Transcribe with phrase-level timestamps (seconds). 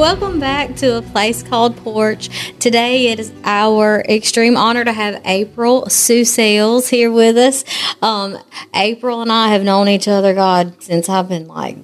[0.00, 2.30] Welcome back to a place called Poarch.
[2.58, 7.66] Today it is our extreme honor to have April Sue Sells here with us.
[8.00, 8.38] Um,
[8.74, 11.76] April and I have known each other, God, since I've been like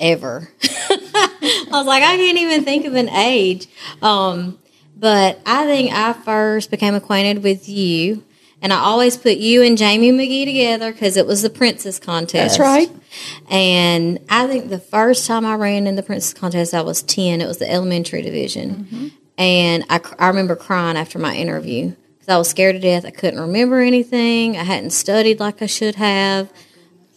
[0.00, 0.48] ever.
[0.62, 3.66] I was like, I can't even think of an age.
[4.00, 4.58] Um,
[4.96, 8.24] but I think I first became acquainted with you
[8.62, 12.58] and I always put you and Jamie McGee together because it was the Princess Contest.
[12.58, 12.88] That's right.
[13.50, 17.40] And I think the first time I ran in the Princess Contest, I was 10.
[17.40, 18.70] It was the elementary division.
[18.84, 19.08] Mm-hmm.
[19.36, 23.04] And I, I remember crying after my interview because I was scared to death.
[23.04, 24.56] I couldn't remember anything.
[24.56, 26.52] I hadn't studied like I should have.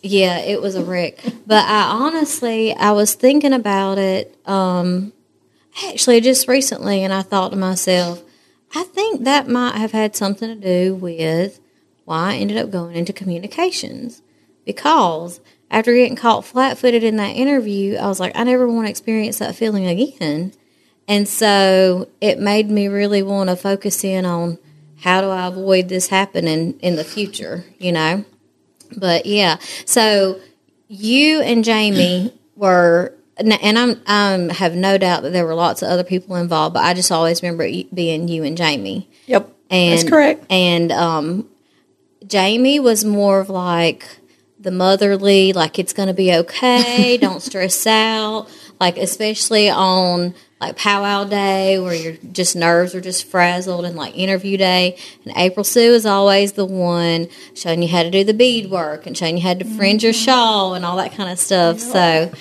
[0.01, 1.19] Yeah, it was a wreck.
[1.45, 5.13] but I honestly, I was thinking about it um,
[5.89, 8.23] actually just recently, and I thought to myself,
[8.75, 11.59] I think that might have had something to do with
[12.03, 14.21] why I ended up going into communications.
[14.65, 15.39] Because
[15.71, 18.89] after getting caught flat footed in that interview, I was like, I never want to
[18.89, 20.53] experience that feeling again.
[21.07, 24.57] And so it made me really want to focus in on
[25.01, 28.25] how do I avoid this happening in the future, you know?
[28.97, 30.39] But yeah, so
[30.87, 35.89] you and Jamie were and I'm I have no doubt that there were lots of
[35.89, 39.09] other people involved, but I just always remember it being you and Jamie.
[39.25, 40.45] Yep, and that's correct.
[40.49, 41.49] And um,
[42.25, 44.07] Jamie was more of like
[44.59, 48.47] the motherly, like it's going to be okay, don't stress out.
[48.79, 54.17] Like especially on like powwow day where your just nerves are just frazzled and like
[54.17, 58.33] interview day and april sue is always the one showing you how to do the
[58.33, 61.37] bead work and showing you how to fringe your shawl and all that kind of
[61.37, 62.31] stuff so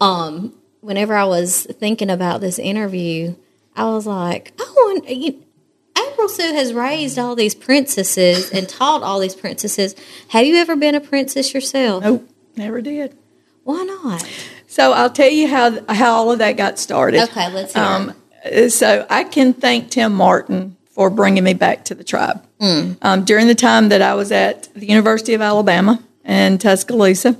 [0.00, 3.34] um whenever i was thinking about this interview
[3.76, 5.42] i was like i want you,
[5.96, 9.94] april sue has raised all these princesses and taught all these princesses
[10.28, 13.16] have you ever been a princess yourself Nope, never did.
[13.64, 14.26] why not
[14.70, 17.20] So I'll tell you how how all of that got started.
[17.22, 18.70] okay let's hear Um, it.
[18.70, 22.44] so I can thank Tim Martin for bringing me back to the tribe.
[22.60, 22.92] Hmm.
[23.02, 27.36] Um, during the time that I was at the University of Alabama in Tuscaloosa,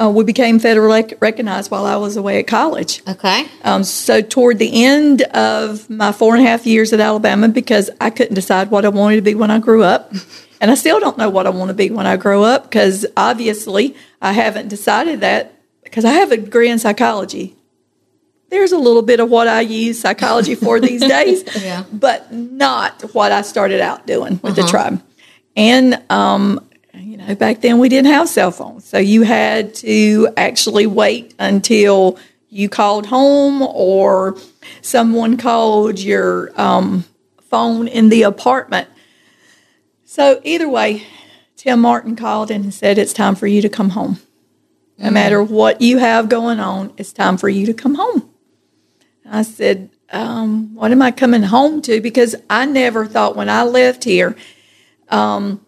[0.00, 3.02] uh, we became federally recognized while I was away at college.
[3.06, 7.48] okay Um, so toward the end of my four and a half years at Alabama,
[7.48, 10.12] because I couldn't decide what I wanted to be when I grew up,
[10.60, 13.04] and I still don't know what I want to be when I grow up, because
[13.16, 15.54] obviously I haven't decided that
[15.84, 17.54] because I have a degree in psychology.
[18.48, 21.84] There's a little bit of what I use psychology for these days, Yeah.
[21.92, 25.02] but not what I started out doing with the tribe.
[25.56, 30.28] And um, you know, back then we didn't have cell phones, so you had to
[30.36, 34.36] actually wait until you called home or
[34.82, 37.04] someone called your um,
[37.48, 38.88] phone in the apartment.
[40.04, 41.06] So either way,
[41.56, 44.18] Tim Martin called and said it's time for you to come home.
[44.98, 48.28] No matter what you have going on, it's time for you to come home.
[49.24, 52.00] I said, um, what am I coming home to?
[52.00, 54.36] Because I never thought when I left here,
[55.08, 55.64] um,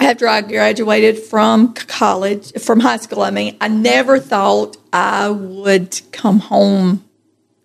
[0.00, 6.00] after I graduated from college, from high school, I mean, I never thought I would
[6.12, 7.06] come home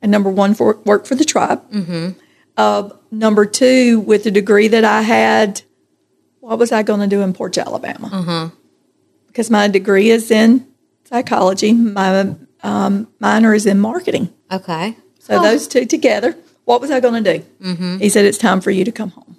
[0.02, 1.62] and number one, for, work for the tribe.
[2.58, 5.62] Uh, number two, with the degree that I had,
[6.40, 8.52] what was I going to do in Poarch, Alabama?
[9.28, 10.68] Because my degree is in
[11.06, 14.34] psychology, my um, minor is in marketing.
[14.52, 17.46] okay So those two together, what was I going to do?
[17.62, 17.98] Mm-hmm.
[18.00, 19.38] He said, It's time for you to come home.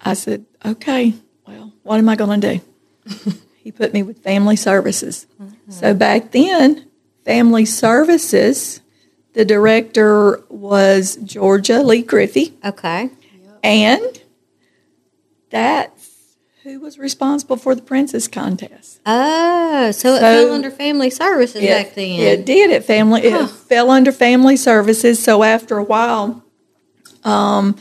[0.00, 1.14] I said, Okay,
[1.88, 3.32] what am I going to do?
[3.56, 5.26] he put me with family services.
[5.70, 6.86] So back then,
[7.24, 8.80] family services,
[9.32, 13.10] the director was Georgia Lee Griffey, okay
[13.62, 14.22] and
[15.50, 19.00] that's who was responsible for the Princess Contest.
[19.06, 22.20] Oh, so it So- fell under family services It- back then.
[22.20, 22.70] It did.
[22.70, 23.22] It family.
[23.22, 25.18] It fell under family services.
[25.18, 26.44] So after a while,
[27.24, 27.76] um,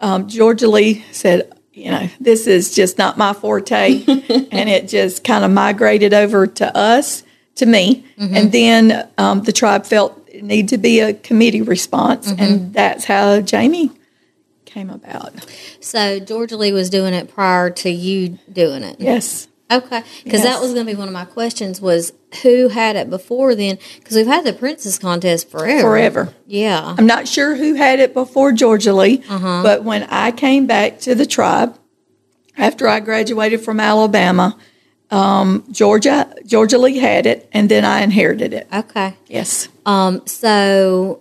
[0.00, 5.24] um, Georgia Lee said, "You know, this is just not my forte," and it just
[5.24, 7.22] kind of migrated over to us,
[7.56, 8.34] to me, Mm-hmm.
[8.36, 12.42] and then um, the tribe felt it needed to be a committee response, Mm-hmm.
[12.42, 13.90] and that's how Jamie
[14.64, 15.32] came about.
[15.80, 18.96] So Georgia Lee was doing it prior to you doing it.
[19.00, 19.47] Yes.
[19.70, 22.12] Okay, because that was going to be one of my questions was
[22.42, 23.78] who had it before then?
[23.98, 25.82] Because we've had the Princess Contest forever.
[25.82, 26.34] Forever.
[26.46, 26.94] Yeah.
[26.96, 29.62] I'm not sure who had it before Georgia Lee, Uh-huh.
[29.62, 31.78] but when I came back to the tribe
[32.56, 34.56] after I graduated from Alabama,
[35.10, 38.68] um, Georgia Georgia Lee had it, and then I inherited it.
[38.72, 39.14] Okay.
[39.26, 40.26] Yes, Um.
[40.26, 41.20] So.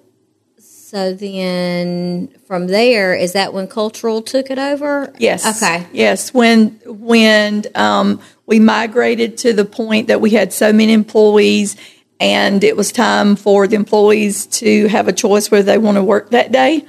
[0.89, 5.13] So then, from there, is that when cultural took it over?
[5.19, 5.85] yes, Okay.
[5.91, 6.33] yes.
[6.33, 11.75] When when um, we migrated to the point that we had so many employees,
[12.21, 16.03] and it was time for the employees to have a choice whether they want to
[16.05, 16.85] work that day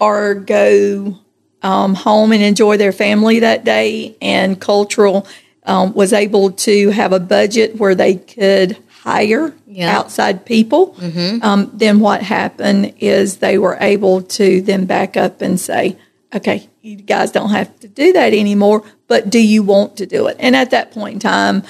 [0.00, 1.18] or go
[1.60, 4.16] um, home and enjoy their family that day.
[4.22, 5.26] And cultural
[5.64, 9.98] um, was able to have a budget where they could hire Yeah.
[9.98, 10.96] outside people.
[11.42, 15.96] Um, then what happened is they were able to then back up and say,
[16.34, 20.26] okay, you guys don't have to do that anymore, but do you want to do
[20.26, 20.36] it?
[20.40, 21.62] And at that point in time,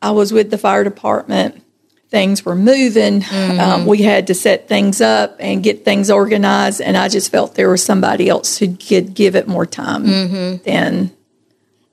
[0.00, 1.60] I was with the fire department.
[2.08, 3.24] Things were moving.
[3.32, 6.80] Um, we had to set things up and get things organized.
[6.80, 10.04] And I just felt there was somebody else who could give it more time
[10.64, 11.10] than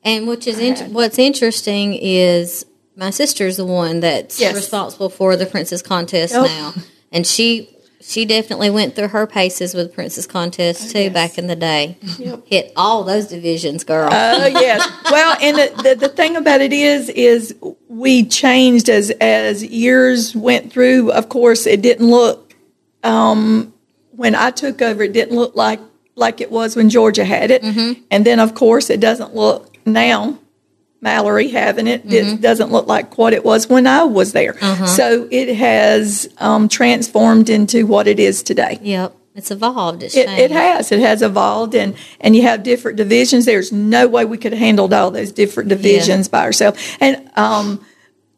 [0.04, 2.66] And which is int- what's interesting is
[3.00, 4.54] my sister's the one that's Yes.
[4.56, 6.74] responsible for the princess contest now,
[7.12, 7.70] and she
[8.02, 11.14] she definitely went through her paces with princess contest too yes.
[11.14, 11.98] back in the day.
[12.18, 12.44] Yep.
[12.48, 14.10] Hit all those divisions, girl.
[14.12, 14.88] Oh yes.
[15.12, 17.56] Well, and the, the, the thing about it is, is
[17.88, 21.12] we changed as as years went through.
[21.12, 22.54] Of course, it didn't look
[23.04, 23.74] um,
[24.12, 25.04] when I took over.
[25.04, 25.80] It didn't look like
[26.16, 30.38] like it was when Georgia had it, and then of course it doesn't look now.
[31.02, 34.58] Mallory having it, it doesn't look like what it was when I was there.
[34.88, 38.80] So it has um, transformed into what it is today.
[38.82, 40.04] yep, it's evolved.
[40.04, 40.92] It's It, it has.
[40.92, 43.46] It has evolved, and and you have different divisions.
[43.46, 46.98] There's no way we could have handled all those different divisions by ourselves.
[47.00, 47.86] And um,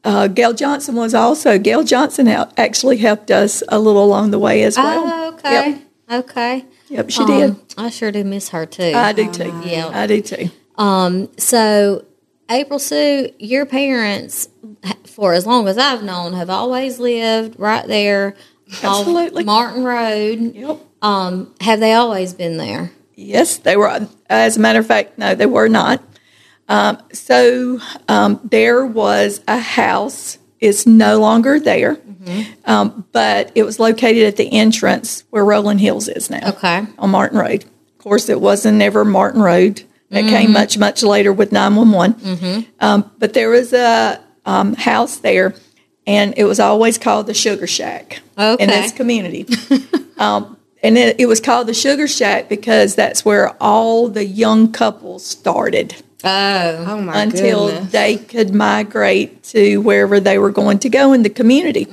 [0.04, 4.62] uh, Gail Johnson was also Gail Johnson actually helped us a little along the way
[4.64, 5.04] as well.
[5.08, 5.70] Oh, okay,
[6.10, 6.66] Yep, okay.
[6.90, 7.56] yep she Um, did.
[7.78, 8.92] I sure do miss her too.
[8.96, 9.52] I do too.
[9.66, 9.90] yeah.
[9.92, 10.52] I do too.
[10.78, 12.06] Um, so
[12.52, 14.50] April Sue, your parents,
[15.06, 18.36] for as long as I've known, have always lived right there,
[18.84, 19.44] Absolutely.
[19.44, 20.56] Martin Road.
[20.56, 20.80] Yep.
[21.02, 22.92] Um, have they always been there?
[23.16, 24.08] Yes, they were.
[24.30, 26.04] As a matter of fact, no, they were not.
[26.68, 30.38] Um, so um, there was a house.
[30.60, 32.00] It's no longer there,
[32.66, 36.50] um, but it was located at the entrance where Rolling Hills is now.
[36.50, 36.86] Okay.
[37.00, 37.64] on Martin Road.
[37.64, 39.84] Of course, it wasn't ever Martin Road.
[40.12, 42.66] That came much, much later with 911.
[42.80, 45.54] Um, but there was a um, house there,
[46.06, 48.20] and it was always called the Sugar Shack
[48.60, 49.46] in this community.
[50.18, 54.72] um, and it, it was called the Sugar Shack because that's where all the young
[54.72, 57.92] couples started Oh, Oh my until goodness.
[57.92, 61.88] they could migrate to wherever they were going to go in the community.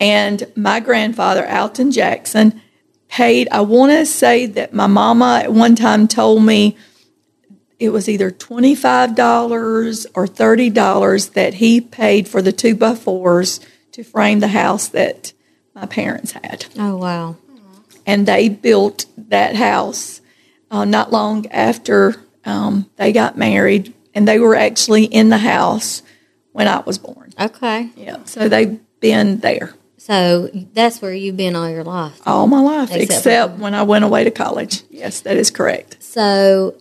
[0.00, 2.60] And my grandfather, Alton Jackson,
[3.08, 6.76] paid, I want to say that my mama at one time told me
[7.78, 13.60] it was either $25 or $30 that he paid for the two by fours
[13.92, 15.32] to frame the house that
[15.74, 17.36] my parents had oh wow.
[18.06, 20.20] and they built that house
[20.70, 26.02] uh, not long after um, they got married, and they were actually in the house
[26.52, 27.32] when I was born.
[27.40, 27.90] Okay.
[27.96, 32.20] Yeah, so they've been there So that's where you've been all your life.
[32.26, 34.82] all my life, Except except, when I went away to college.
[34.90, 36.02] Yes, that is correct.
[36.02, 36.76] So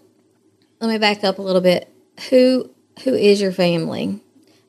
[0.84, 1.90] let me back up a little bit.
[2.30, 2.70] Who
[3.04, 4.20] who is your family?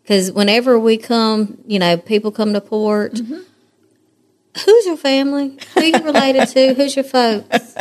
[0.02, 3.14] Because whenever we come, you know, people come to Poarch.
[3.14, 3.40] Mm-hmm.
[4.64, 5.58] Who's your family?
[5.74, 6.74] Who you related to?
[6.74, 7.74] Who's your folks?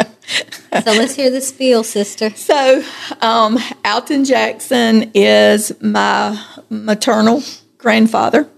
[0.84, 2.32] So let's hear the spiel, sister.
[2.32, 2.84] So,
[3.22, 7.44] um, Alton Jackson is my maternal
[7.78, 8.50] grandfather,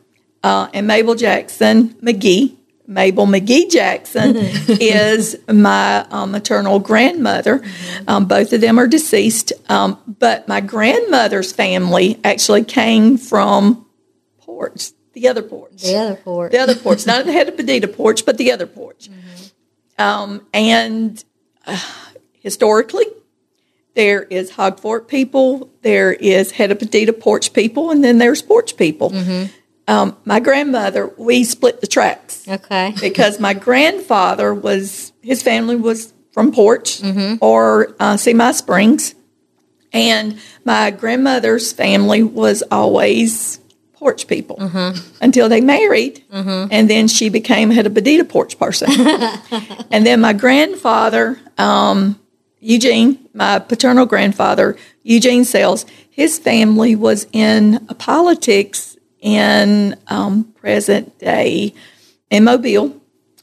[0.42, 2.56] uh, and Mabel Jackson McGee.
[2.88, 7.64] Mabel McGee Jackson is my uh, maternal grandmother.
[8.08, 13.86] Um, both of them are deceased, um, but my grandmother's family actually came from
[14.46, 16.52] Poarch, the other Poarch The other Poarch.
[16.52, 19.10] the other Poarch, not the head of Perdido Poarch, but the other Poarch.
[19.98, 21.24] Um, and
[21.66, 21.80] uh,
[22.34, 23.06] historically,
[23.96, 28.44] there is Hog Fork people, there is head of Perdido Poarch people, and then there's
[28.44, 29.10] Poarch people.
[29.88, 32.48] Um, my grandmother, we split the tracks.
[32.48, 32.94] Okay.
[33.02, 39.16] because my grandfather was his family was from Poarch or uh, Semi Springs,
[39.94, 43.60] and my grandmother's family was always
[44.00, 44.58] Poarch people
[45.22, 48.90] until they married, and then she became head of Perdido Poarch person,
[49.92, 51.40] and then my grandfather.
[51.58, 52.20] Um,
[52.60, 58.95] Eugene, my paternal grandfather, Eugene Sells, his family was in politics
[59.26, 61.74] in um, present day
[62.30, 63.02] in Mobile,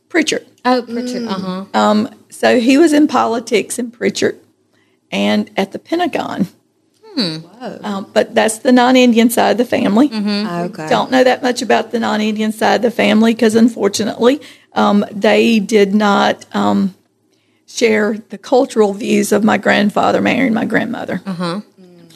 [0.08, 0.46] Prichard.
[0.64, 1.24] Oh, Prichard.
[1.24, 1.64] Uh huh.
[1.74, 4.38] Um, so he was in politics in Prichard
[5.10, 6.46] and at the Pentagon.
[7.82, 10.06] Um, but that's the non-Indian side of the family.
[10.06, 10.88] Okay.
[10.88, 14.40] Don't know that much about the non-Indian side of the family because, unfortunately,
[14.72, 16.94] um, they did not um,
[17.66, 21.20] share the cultural views of my grandfather marrying my grandmother.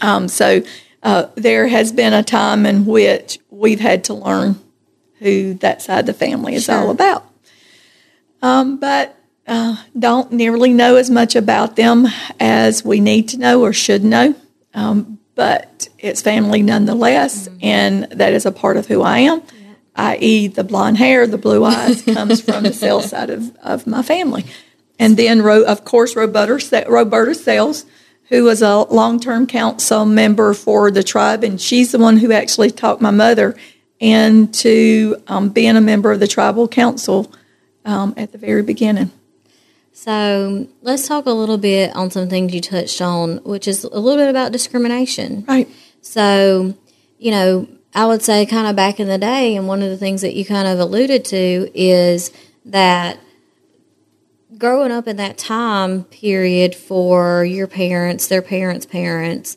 [0.01, 0.63] Um, so
[1.07, 4.59] uh, there has been a time in which we've had to learn
[5.21, 7.25] who that side of the family is all about.
[8.43, 12.09] Um, but uh, don't nearly know as much about them
[12.41, 14.35] as we need to know or should know.
[14.75, 19.43] Um, but it's family nonetheless, and that is a part of who I am.
[19.95, 24.03] I.e., the blonde hair, the blue eyes comes from the Sells side of, of my
[24.03, 24.45] family.
[24.99, 27.87] And then, Ro- of course, Roberta, Roberta Sells,
[28.29, 32.33] who was a long term council member for the tribe, and she's the one who
[32.33, 33.57] actually talked my mother
[33.99, 37.33] into um, being a member of the tribal council
[37.85, 39.11] um, at the very beginning.
[39.93, 43.99] So let's talk a little bit on some things you touched on, which is a
[43.99, 45.45] little bit about discrimination.
[45.49, 45.69] Right.
[46.03, 46.75] So,
[47.19, 49.97] you know, I would say kind of back in the day, and one of the
[49.97, 52.31] things that you kind of alluded to is
[52.67, 53.19] that
[54.59, 59.57] growing up in that time period for your parents, their parents' parents,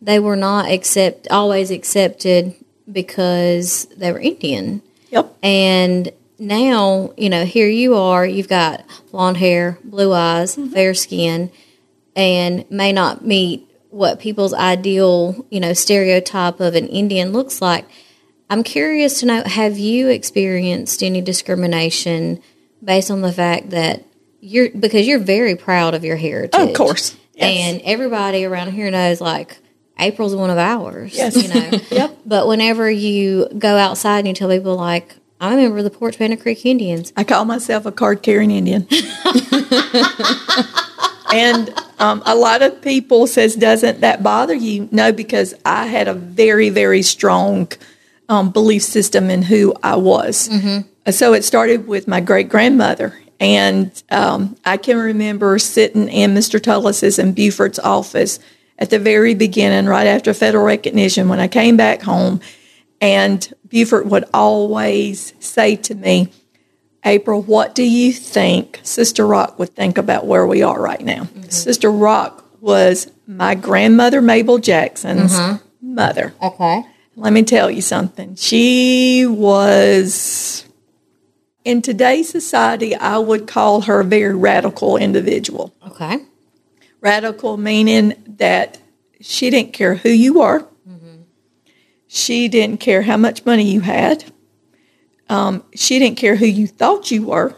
[0.00, 2.54] they were not accept always accepted
[2.90, 4.82] because they were Indian.
[5.10, 5.36] Yep.
[5.42, 10.72] And now, you know, here you are, you've got blonde hair, blue eyes, mm-hmm.
[10.72, 11.50] fair skin,
[12.14, 17.86] and may not meet what people's ideal, you know, stereotype of an Indian looks like.
[18.48, 22.42] I'm curious to know have you experienced any discrimination
[22.84, 24.05] based on the fact that
[24.46, 26.52] you're because you're very proud of your heritage.
[26.54, 27.16] Oh, Of course.
[27.34, 27.74] Yes.
[27.74, 29.58] And everybody around here knows like
[29.98, 31.14] April's one of ours.
[31.14, 31.36] Yes.
[31.36, 31.78] You know.
[31.90, 32.18] Yep.
[32.24, 35.90] But whenever you go outside and you tell people like, I'm a member of the
[35.90, 37.12] Poarch Panda Creek Indians.
[37.16, 38.86] I call myself a card carrying Indian.
[41.32, 44.88] and um, a lot of people says, doesn't that bother you?
[44.90, 47.70] No, because I had a very, very strong
[48.28, 50.50] um, belief system in who I was.
[51.10, 53.18] So it started with my great grandmother.
[53.38, 56.60] And um, I can remember sitting in Mr.
[56.60, 58.38] Tullis's and Buford's office
[58.78, 62.40] at the very beginning, right after federal recognition, when I came back home.
[63.00, 66.32] And Buford would always say to me,
[67.04, 71.28] April, what do you think Sister Rock would think about where we are right now?
[71.48, 75.38] Sister Rock was my grandmother, Mabel Jackson's
[75.80, 76.34] mother.
[76.42, 76.84] Okay.
[77.14, 78.34] Let me tell you something.
[78.34, 80.65] She was,
[81.66, 85.74] in today's society, I would call her a very radical individual.
[85.88, 86.20] Okay.
[87.00, 88.78] Radical meaning that
[89.20, 90.66] she didn't care who you were.
[92.06, 94.24] She didn't care how much money you had.
[95.28, 97.52] Um, she didn't care who you thought you were,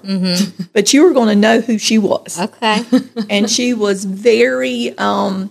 [0.72, 2.40] but you were going to know who she was.
[2.40, 2.82] Okay.
[3.30, 5.50] and she was very um,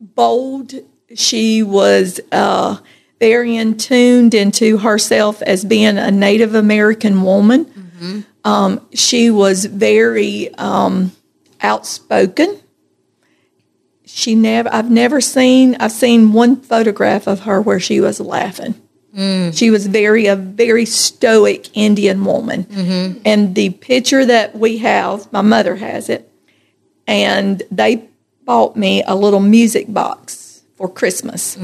[0.00, 0.72] bold.
[1.14, 2.78] She was uh,
[3.20, 7.71] very in tuned into herself as being a Native American woman.
[8.44, 11.12] Um, she was very um,
[11.60, 12.58] outspoken.
[14.04, 14.68] She never.
[14.72, 15.76] I've never seen.
[15.80, 18.74] I've seen one photograph of her where she was laughing.
[19.52, 22.66] She was very a very stoic Indian woman,
[23.24, 26.30] and the picture that we have, my mother has it,
[27.06, 28.08] and they
[28.44, 31.56] bought me a little music box for Christmas,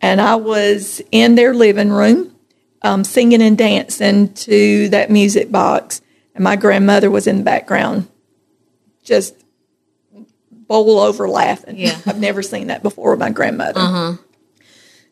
[0.00, 2.34] and I was in their living room,
[2.82, 6.00] um, singing and dancing to that music box,
[6.34, 8.08] and my grandmother was in the background,
[9.02, 9.34] just
[10.50, 11.78] bowl over laughing.
[11.78, 11.98] Yeah.
[12.06, 13.80] I've never seen that before with my grandmother.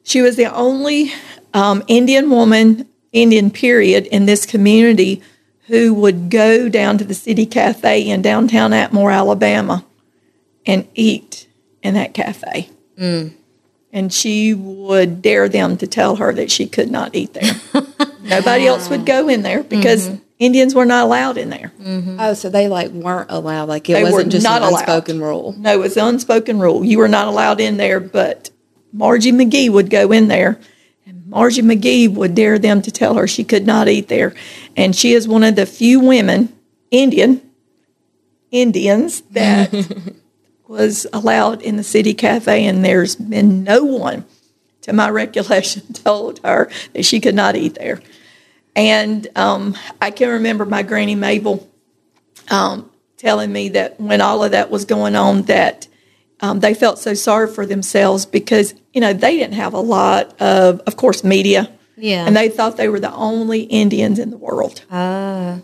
[0.02, 1.12] She was the only
[1.54, 5.22] um, Indian woman, Indian period, in this community
[5.68, 9.84] who would go down to the city cafe in downtown Atmore, Alabama,
[10.66, 11.46] and eat
[11.82, 12.68] in that cafe.
[13.94, 17.54] And she would dare them to tell her that she could not eat there.
[18.22, 20.22] Nobody else would go in there because mm-hmm.
[20.38, 21.72] Indians were not allowed in there.
[21.80, 22.16] Mm-hmm.
[22.18, 23.68] Oh, so they like weren't allowed.
[23.68, 24.80] Like it They wasn't just not an allowed.
[24.80, 25.54] unspoken rule.
[25.56, 26.84] No, it was an unspoken rule.
[26.84, 28.50] You were not allowed in there, but
[28.92, 30.58] Margie McGee would go in there,
[31.06, 34.34] and Margie McGee would dare them to tell her she could not eat there.
[34.76, 36.52] And she is one of the few women,
[36.90, 37.40] Indian,
[38.50, 39.72] Indians, that
[40.66, 44.24] was allowed in the city cafe, and there's been no one,
[44.82, 48.00] to my recollection, told her that she could not eat there.
[48.76, 51.68] And um, I can remember my granny Mabel
[52.50, 55.86] um, telling me that when all of that was going on, that
[56.40, 60.40] um, they felt so sorry for themselves because you know they didn't have a lot
[60.42, 62.26] of, of course, media, Yeah.
[62.26, 64.84] and they thought they were the only Indians in the world.
[64.90, 65.62] oh.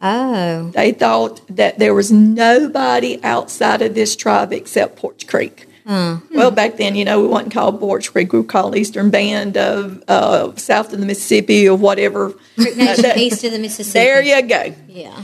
[0.00, 0.70] Oh.
[0.74, 5.66] They thought that there was nobody outside of this tribe except Poarch Creek.
[5.86, 9.56] Well, back then, you know, we wasn't called Poarch Creek; we were called Eastern Band
[9.56, 12.34] of uh, South of the Mississippi or whatever.
[12.58, 13.98] Nation that- east of the Mississippi.
[14.04, 14.74] There you go.
[14.86, 15.22] Yeah.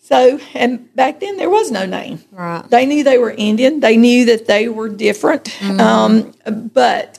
[0.00, 2.20] So, and back then there was no name.
[2.30, 2.62] Right.
[2.70, 3.80] They knew they were Indian.
[3.80, 5.60] They knew that they were different.
[5.62, 6.32] Um,
[6.72, 7.18] but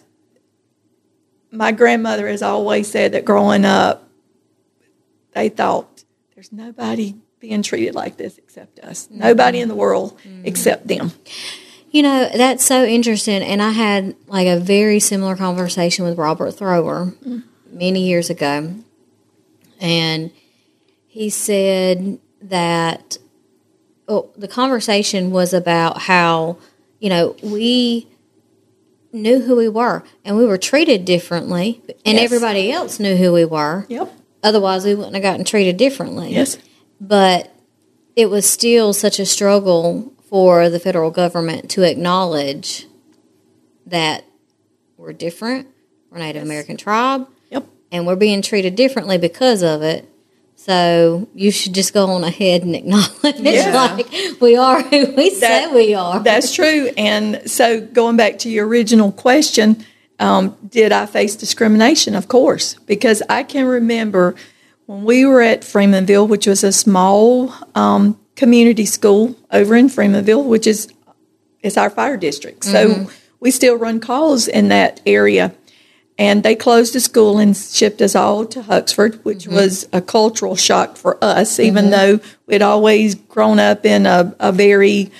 [1.51, 4.07] my grandmother has always said that growing up,
[5.33, 5.96] they thought
[6.37, 9.07] there's nobody being treated like this except us.
[9.09, 10.45] Nobody in the world mm-hmm.
[10.45, 11.11] except them.
[11.89, 13.41] You know, that's so interesting.
[13.41, 17.41] And I had like a very similar conversation with Robert Thrower mm.
[17.71, 18.75] many years ago.
[19.81, 20.29] And
[21.07, 23.17] he said that
[24.07, 26.59] oh, the conversation was about how,
[26.99, 28.07] you know, we
[29.11, 32.25] knew who we were and we were treated differently, and Yes.
[32.25, 33.87] everybody else knew who we were.
[33.89, 34.13] Yep.
[34.47, 36.57] Otherwise, we wouldn't have gotten treated differently Yes.
[37.01, 37.53] but
[38.15, 42.85] it was still such a struggle for the federal government to acknowledge
[43.85, 44.23] that
[44.97, 45.67] we're different,
[46.09, 47.65] we're Native American tribe, Yep.
[47.91, 50.07] and we're being treated differently because of it.
[50.55, 53.93] So you should just go on ahead and acknowledge Yeah.
[53.97, 54.07] like
[54.41, 56.19] we are who we say we are.
[56.21, 56.89] That's true.
[56.97, 59.85] And so, going back to your original question,
[60.19, 62.15] um, did I face discrimination?
[62.15, 64.35] Of course, because I can remember
[64.85, 70.45] when we were at Freemanville, which was a small um, community school over in Freemanville,
[70.45, 70.91] which is
[71.61, 72.63] is our fire district.
[72.63, 73.09] So
[73.39, 75.53] we still run calls in that area.
[76.19, 80.55] And they closed the school and shipped us all to Huxford, which was a cultural
[80.55, 85.11] shock for us, even though we'd always grown up in a, a very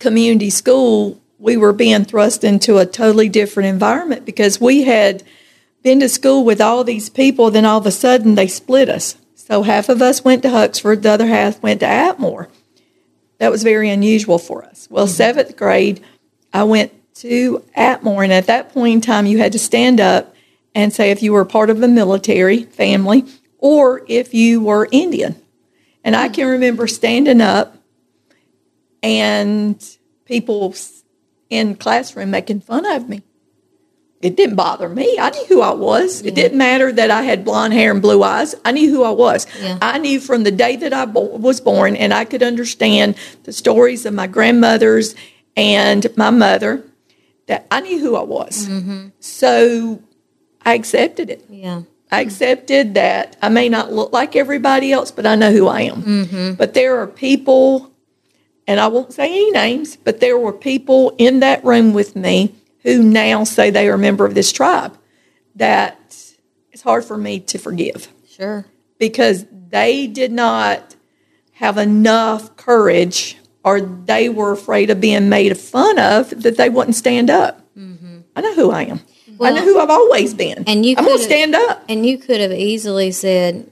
[0.00, 5.24] community school, we were being thrust into a totally different environment because we had
[5.82, 9.16] been to school with all these people, then all of a sudden they split us.
[9.34, 12.46] So half of us went to Huxford, the other half went to Atmore.
[13.38, 14.86] That was very unusual for us.
[14.88, 15.14] Well, mm-hmm.
[15.14, 16.00] seventh grade,
[16.52, 20.36] I went to Atmore, and at that point in time, you had to stand up
[20.76, 23.24] and say if you were part of a military family
[23.58, 25.34] or if you were Indian.
[26.04, 26.34] And I mm.
[26.34, 27.76] can remember standing up
[29.02, 29.84] and
[30.24, 30.72] people
[31.52, 33.22] in classroom making fun of me.
[34.22, 35.18] It didn't bother me.
[35.18, 36.22] I knew who I was.
[36.22, 38.54] It didn't matter that I had blonde hair and blue eyes.
[38.64, 39.48] I knew who I was.
[39.60, 39.78] Yeah.
[39.82, 43.52] I knew from the day that I bo- was born, and I could understand the
[43.52, 45.16] stories of my grandmothers
[45.56, 46.84] and my mother,
[47.46, 48.68] that I knew who I was.
[48.68, 49.08] Mm-hmm.
[49.18, 50.00] So
[50.64, 51.44] I accepted it.
[51.50, 51.82] yeah.
[52.12, 55.80] I accepted that I may not look like everybody else, but I know who I
[55.82, 56.02] am.
[56.02, 56.52] Mm-hmm.
[56.54, 57.91] But there are people,
[58.72, 62.54] and I won't say any names, but there were people in that room with me
[62.82, 64.96] who now say they are a member of this tribe
[65.56, 65.98] that
[66.72, 68.64] it's hard for me to forgive Sure.
[68.98, 70.96] because they did not
[71.52, 76.96] have enough courage or they were afraid of being made fun of that they wouldn't
[76.96, 77.60] stand up.
[77.76, 78.20] Mm-hmm.
[78.34, 79.00] I know who I am.
[79.40, 80.64] I know who I've always been.
[80.66, 81.84] and you I'm going to stand up.
[81.88, 83.68] And you could have easily said,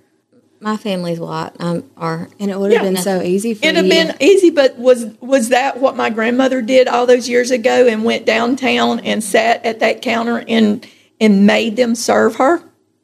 [0.60, 2.90] "My family's white," um, or And it would have Yeah.
[2.92, 3.68] been so easy for me.
[3.68, 7.50] It'd have been easy, but was was that what my grandmother did all those years
[7.50, 10.86] ago and went downtown and sat at that counter and
[11.20, 12.62] and made them serve her?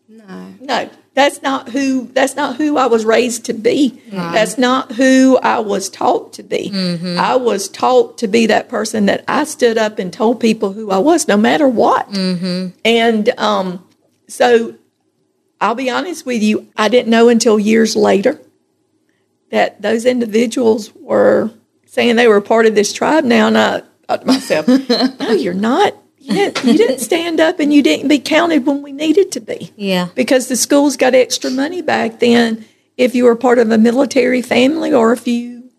[0.08, 0.54] no.
[0.60, 4.00] No, that's not who that's not who I was raised to be.
[4.10, 6.70] That's not who I was taught to be.
[7.18, 10.90] I was taught to be that person that I stood up and told people who
[10.90, 12.08] I was, no matter what.
[12.84, 13.84] And um,
[14.28, 14.74] so,
[15.60, 18.40] I'll be honest with you, I didn't know until years later
[19.50, 21.50] that those individuals were
[21.86, 24.68] saying they were part of this tribe now, and I thought to myself,
[25.20, 25.94] no, you're not.
[26.18, 29.40] You didn't, you didn't stand up and you didn't be counted when we needed to
[29.40, 32.64] be yeah, because the schools got extra money back then
[32.96, 35.70] if you were part of a military family or if you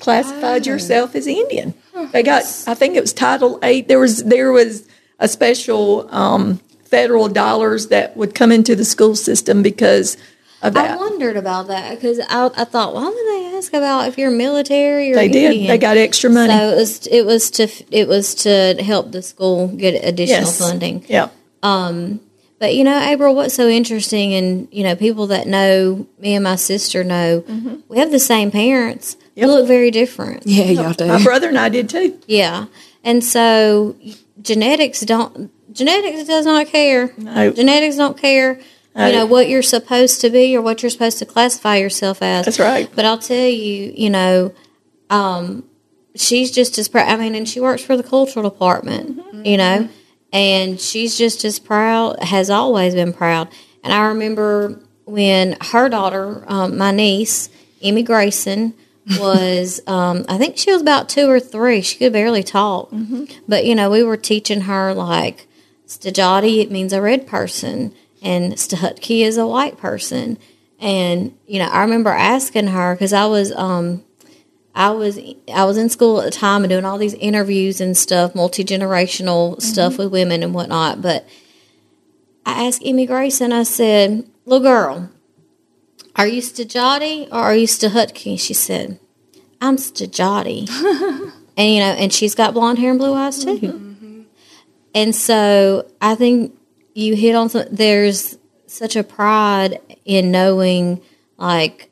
[0.00, 1.74] classified yourself as Indian.
[2.12, 3.88] They got, I think it was Title Eight.
[3.88, 9.14] There was there was a special um, federal dollars that would come into the school
[9.14, 10.16] system because
[10.62, 10.90] of that.
[10.90, 14.30] I wondered about that because I, I thought, why would they ask about if you're
[14.30, 15.52] military or They did.
[15.52, 15.68] Indian?
[15.68, 16.52] They got extra money.
[16.52, 20.58] So it was it was to it was to help the school get additional yes.
[20.58, 21.04] funding.
[21.08, 21.28] Yeah.
[21.62, 22.20] Um,
[22.58, 26.42] But you know, April, what's so interesting, and you know, people that know me and
[26.42, 27.44] my sister know
[27.88, 29.16] we have the same parents.
[29.36, 30.44] We look very different.
[30.44, 31.06] Yeah, y'all do.
[31.06, 32.18] My brother and I did too.
[32.26, 32.66] Yeah,
[33.04, 33.94] and so
[34.42, 37.12] genetics don't genetics does not care.
[37.16, 37.50] No.
[37.52, 38.60] Genetics don't care.
[38.96, 42.46] You know what you're supposed to be or what you're supposed to classify yourself as.
[42.46, 42.90] That's right.
[42.96, 44.52] But I'll tell you, you know,
[45.08, 45.62] um,
[46.16, 47.08] she's just as proud.
[47.08, 49.46] I mean, and she works for the cultural department, Mm-hmm.
[49.46, 49.88] you know,
[50.32, 53.48] and she's just as proud, has always been proud.
[53.84, 58.74] And I remember when her daughter, um, my niece, Emmy Grayson,
[59.18, 61.80] was, um, I think she was about two or three.
[61.82, 62.90] She could barely talk.
[62.90, 63.24] Mm-hmm.
[63.46, 65.46] But, you know, we were teaching her like
[65.88, 70.38] Stajati, it means a red person, and Stahutki is a white person.
[70.78, 74.04] And, you know, I remember asking her because I was, um,
[74.74, 75.18] I was
[75.52, 78.62] I was in school at the time and doing all these interviews and stuff, multi
[78.62, 81.02] generational stuff with women and whatnot.
[81.02, 81.26] But
[82.46, 85.10] I asked Emmy Grace and I said, little girl,
[86.14, 88.38] are you Stajati or are you Stahutki?
[88.38, 89.00] She said,
[89.60, 90.68] I'm Stajati.
[91.56, 93.87] and, you know, and she's got blonde hair and blue eyes too.
[94.98, 96.58] And so I think
[96.92, 101.00] you hit on some, there's such a pride in knowing
[101.36, 101.88] like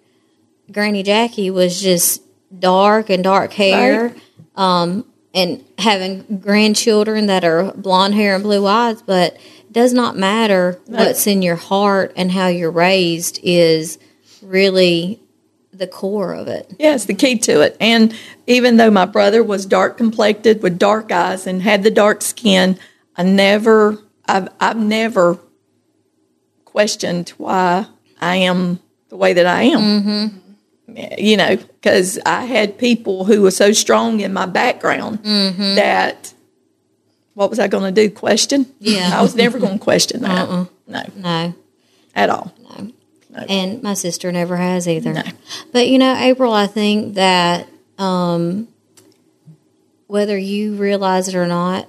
[0.73, 2.21] Granny Jackie was just
[2.59, 4.12] dark and dark hair.
[4.57, 10.16] Um, and having grandchildren that are blonde hair and blue eyes, but it does not
[10.16, 14.01] matter what's in your heart and how you're raised is
[14.42, 15.21] really
[15.73, 16.75] the core of it.
[16.81, 17.77] Yes, the key to it.
[17.81, 18.16] And
[18.49, 22.81] even though my brother was dark complected with dark eyes and had the dark skin,
[23.16, 25.38] I never, I've, I've never
[26.64, 27.87] questioned why
[28.20, 30.42] I am the way that I am.
[31.18, 36.33] You know, because I had people who were so strong in my background that
[37.35, 38.12] what was I going to do?
[38.14, 38.66] Question?
[38.79, 39.11] Yeah.
[39.12, 40.48] I was never going to question that.
[40.87, 41.55] No, No.
[42.14, 42.52] at all.
[43.31, 45.12] No, And my sister never has either.
[45.12, 45.22] No.
[45.72, 48.68] But you know, April, I think that um,
[50.07, 51.88] whether you realize it or not,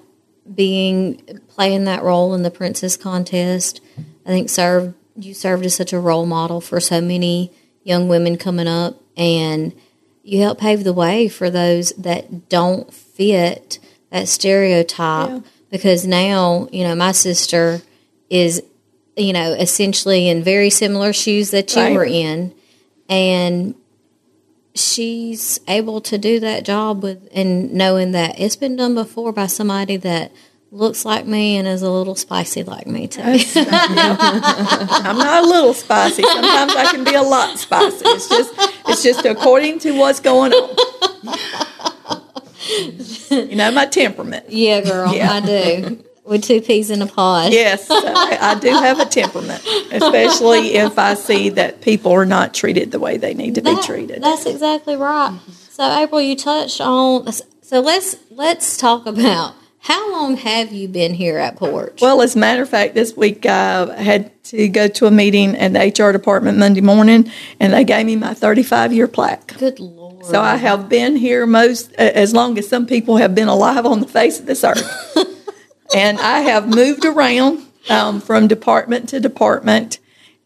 [0.54, 3.82] being playing that role in the princess contest,
[4.26, 7.52] I think served you served as such a role model for so many
[7.84, 9.74] young women coming up, and
[10.24, 13.80] you help pave the way for those that don't fit
[14.12, 15.44] that stereotype.
[15.70, 17.82] Because now, you know, my sister
[18.30, 18.62] is
[19.18, 21.94] you know, essentially in very similar shoes that you Right.
[21.96, 22.54] were in.
[23.10, 23.74] And
[24.78, 29.48] she's able to do that job with, and knowing that it's been done before by
[29.48, 30.32] somebody that
[30.72, 33.22] looks like me and is a little spicy like me too.
[33.56, 36.24] I'm not a little spicy.
[36.24, 38.04] Sometimes I can be a lot spicy.
[38.06, 38.54] It's just
[38.88, 40.76] it's just according to what's going on.
[43.30, 44.50] You know my temperament.
[44.50, 45.32] yeah, girl, Yeah.
[45.32, 46.04] I do.
[46.28, 47.54] With two peas in a pod.
[47.54, 52.54] Yes, I, I do have a temperament, especially if I see that people are not
[52.54, 54.22] treated the way they need to be treated.
[54.22, 55.40] That's exactly right.
[55.70, 57.26] So April, you touched on
[57.68, 62.02] so let's let's talk about how long have you been here at Poarch?
[62.02, 65.54] Well, as a matter of fact, this week I had to go to a meeting
[65.58, 69.58] at the HR department Monday morning, and they gave me my 35 year plaque.
[69.58, 70.26] Good lord.
[70.26, 74.00] So I have been here most as long as some people have been alive on
[74.00, 75.18] the face of this earth.
[75.96, 80.00] and I have moved around um, from department to department.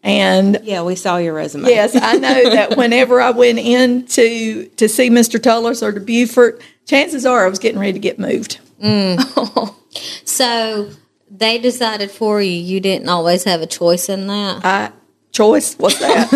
[0.04, 1.70] And Yeah, we saw your resume.
[1.70, 5.42] yes, I know that whenever I went in to, to see Mr.
[5.42, 8.60] Tullis or to Buford, chances are I was getting ready to get moved.
[10.24, 10.90] So
[11.30, 12.52] they decided for you.
[12.52, 14.64] You didn't always have a choice in that.
[14.66, 14.92] I
[15.32, 15.76] choice.
[15.76, 16.30] What's that?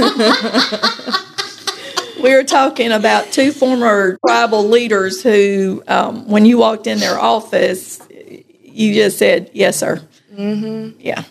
[2.21, 7.17] we were talking about two former tribal leaders who, um, when you walked in their
[7.17, 7.99] office,
[8.75, 10.01] you just said, "Yes, sir."
[10.33, 10.99] Mm-hmm.
[10.99, 11.23] Yeah,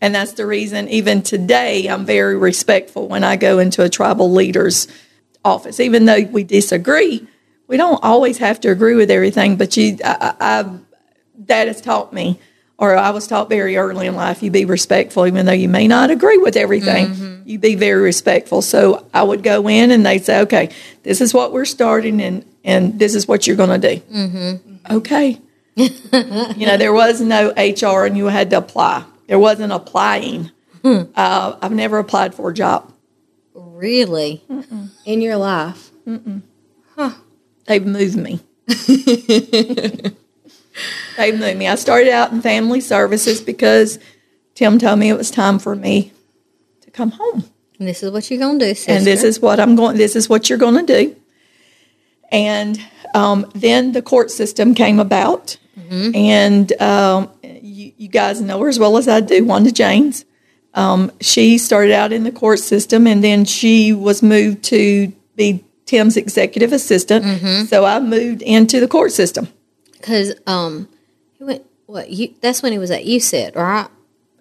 [0.00, 0.88] and that's the reason.
[0.88, 4.88] Even today, I'm very respectful when I go into a tribal leader's
[5.44, 7.26] office, even though we disagree.
[7.66, 10.78] We don't always have to agree with everything, but you, I, I,
[11.46, 12.40] that has taught me,
[12.78, 15.86] or I was taught very early in life, you be respectful, even though you may
[15.86, 17.42] not agree with everything.
[17.44, 18.62] You be very respectful.
[18.62, 20.70] So I would go in and they'd say, okay,
[21.02, 24.00] this is what we're starting and, and this is what you're going to do.
[24.00, 24.96] Mm-hmm.
[24.96, 25.40] Okay.
[25.78, 29.04] You know, there was no HR and you had to apply.
[29.26, 30.50] There wasn't applying.
[30.84, 32.92] Uh, I've never applied for a job.
[33.54, 34.42] Really?
[35.04, 35.90] In your life.
[37.66, 38.40] They've moved me.
[38.66, 40.14] They've
[41.38, 41.68] moved me.
[41.68, 43.98] I started out in family services because
[44.54, 46.12] Tim told me it was time for me
[46.80, 47.44] to come home.
[47.78, 48.92] And this is what you're gonna do, sister.
[48.92, 49.96] And this is what I'm going.
[49.96, 51.16] This is what you're going to do.
[52.30, 52.80] And
[53.14, 55.56] um, then the court system came about,
[56.14, 59.44] and um, you, you guys know her as well as I do.
[59.44, 60.24] Wanda James.
[60.74, 65.64] Um, she started out in the court system, and then she was moved to be
[65.86, 67.68] Tim's executive assistant.
[67.68, 69.48] So I moved into the court system.
[69.92, 70.88] because um,
[71.38, 71.64] he went.
[71.86, 72.34] What you?
[72.42, 73.88] That's when he was at USET, right?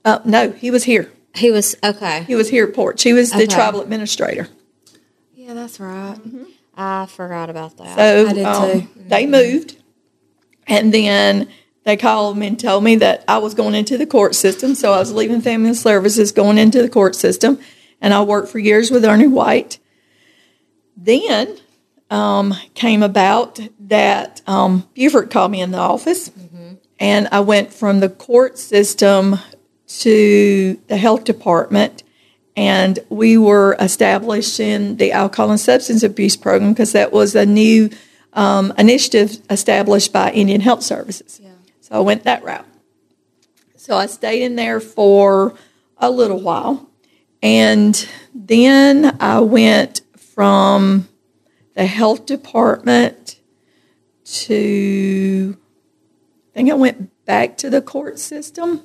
[0.03, 1.09] Uh, no, he was here.
[1.33, 2.23] He was okay.
[2.23, 2.99] He was here at Poarch.
[2.99, 4.49] She was the tribal administrator.
[5.33, 6.17] Yeah, that's right.
[6.75, 7.95] I forgot about that.
[7.95, 8.87] So I did um, too.
[9.07, 9.77] they moved,
[10.67, 11.49] and then
[11.83, 14.75] they called me and told me that I was going into the court system.
[14.75, 17.59] So I was leaving family services, going into the court system,
[18.01, 19.79] and I worked for years with Ernie White.
[20.97, 21.57] Then
[22.09, 26.29] um, came about that um, Buford called me in the office,
[26.99, 29.37] and I went from the court system
[29.87, 32.03] to the health department.
[32.57, 37.91] And we were establishing the alcohol and substance abuse program because that was a new
[38.37, 41.41] um, initiative established by Indian Health Services.
[41.81, 42.65] So I went that route.
[43.75, 45.55] So I stayed in there for
[45.97, 46.89] a little while.
[47.41, 51.07] and then I went from
[51.75, 53.39] the health department
[54.25, 55.57] to,
[56.51, 58.81] I think I went back to the court system.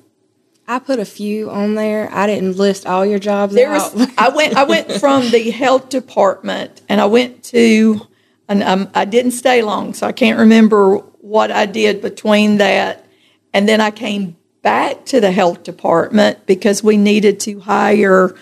[0.67, 2.09] I put a few on there.
[2.11, 3.93] I didn't list all your jobs There out.
[3.93, 8.07] was, I went, I went from the health department and I went to,
[8.47, 13.05] and um, I didn't stay long, so I can't remember what I did between that.
[13.53, 18.35] And then I came back to the health department because we needed to hire.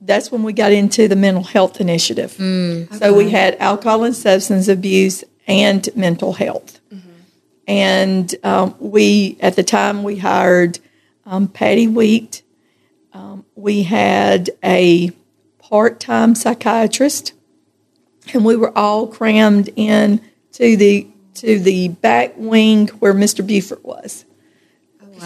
[0.00, 2.32] That's when we got into the mental health initiative.
[2.98, 6.80] So we had alcohol and substance abuse and mental health.
[7.66, 10.78] And um, we, at the time, we hired
[11.24, 12.42] um, Patty Wheat.
[13.12, 15.10] Um, we had a
[15.60, 17.32] part time psychiatrist,
[18.32, 20.20] and we were all crammed in
[20.52, 23.46] to the to the back wing where Mr.
[23.46, 24.24] Buford was.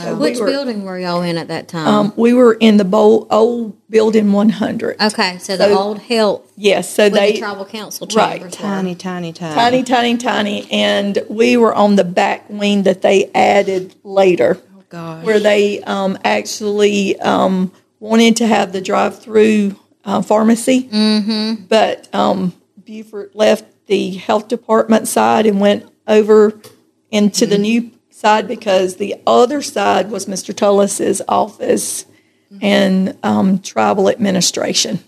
[0.03, 1.87] So we Which were- building were y'all in at that time?
[1.89, 5.01] Um, we were in the bold, old building 100.
[5.01, 8.41] okay, so the so- old health Yes, so they the tribal council right.
[8.41, 8.53] chambers.
[8.59, 8.63] were.
[8.63, 9.55] tiny, tiny, tiny.
[9.55, 14.59] tiny, tiny, tiny, and we were on the back wing that they added later.
[14.77, 15.25] Oh, gosh.
[15.25, 21.65] where they um, actually um, wanted to have the drive-through uh, pharmacy, mm-hmm.
[21.69, 22.53] but um,
[22.87, 26.59] Buford left the health department side and went over
[27.11, 30.55] into the new side because the other side was Mr.
[30.55, 32.07] Tullis's office
[32.63, 35.01] and um, tribal administration.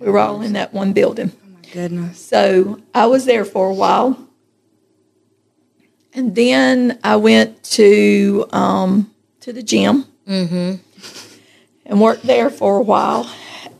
[0.00, 1.30] We were all in that one building.
[1.72, 2.20] Goodness.
[2.24, 4.28] So I was there for a while.
[6.12, 10.06] And then I went to um, to the gym
[11.86, 13.30] and worked there for a while.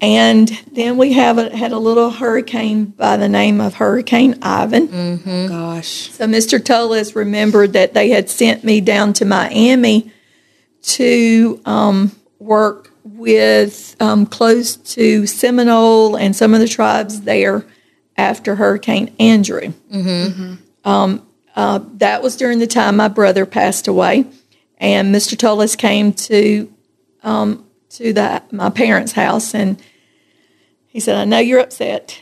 [0.01, 4.87] And then we have a, had a little hurricane by the name of Hurricane Ivan.
[5.49, 6.11] Gosh.
[6.11, 6.65] So Mr.
[6.65, 10.13] Tullis remembered that they had sent me down to Miami
[10.83, 17.65] to um, work with um, close to Seminole and some of the tribes there
[18.17, 19.73] after Hurricane Andrew.
[20.85, 24.27] Um, uh, that was during the time my brother passed away,
[24.79, 25.37] and Mr.
[25.37, 26.73] Tullis came to
[27.25, 29.83] um, to the, my parents' house, and
[30.87, 32.21] he said, "I know you're upset,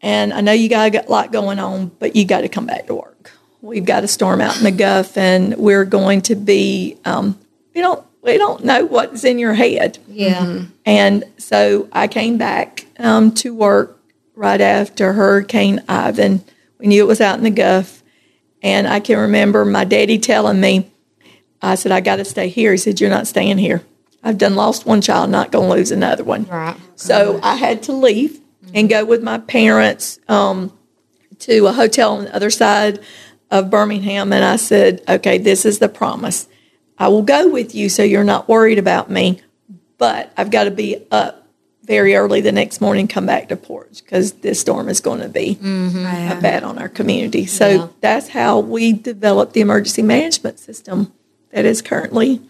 [0.00, 2.86] and I know you got a lot going on, but you got to come back
[2.86, 3.32] to work.
[3.60, 6.98] We've got a storm out in the Gulf, and we're going to be.
[7.04, 7.38] Um,
[7.74, 10.64] we don't we don't know what's in your head." Yeah.
[10.84, 13.98] And so I came back um, to work
[14.34, 16.44] right after Hurricane Ivan.
[16.78, 18.02] We knew it was out in the Gulf.
[18.62, 20.90] And I can remember my daddy telling me,
[21.60, 22.72] I said, I got to stay here.
[22.72, 23.82] He said, You're not staying here.
[24.22, 26.44] I've done lost one child, not going to lose another one.
[26.46, 26.76] Right.
[26.96, 28.40] So I had to leave
[28.74, 30.72] and go with my parents um,
[31.40, 33.00] to a hotel on the other side
[33.50, 34.32] of Birmingham.
[34.32, 36.48] And I said, okay, this is the promise.
[36.98, 39.40] I will go with you so you're not worried about me,
[39.98, 41.46] but I've got to be up
[41.84, 45.28] very early the next morning, come back to Poarch because this storm is going to
[45.28, 46.38] be Yeah.
[46.40, 47.46] bad on our community.
[47.46, 47.86] So Yeah.
[48.02, 51.12] that's how we developed the emergency management system
[51.50, 52.42] that is currently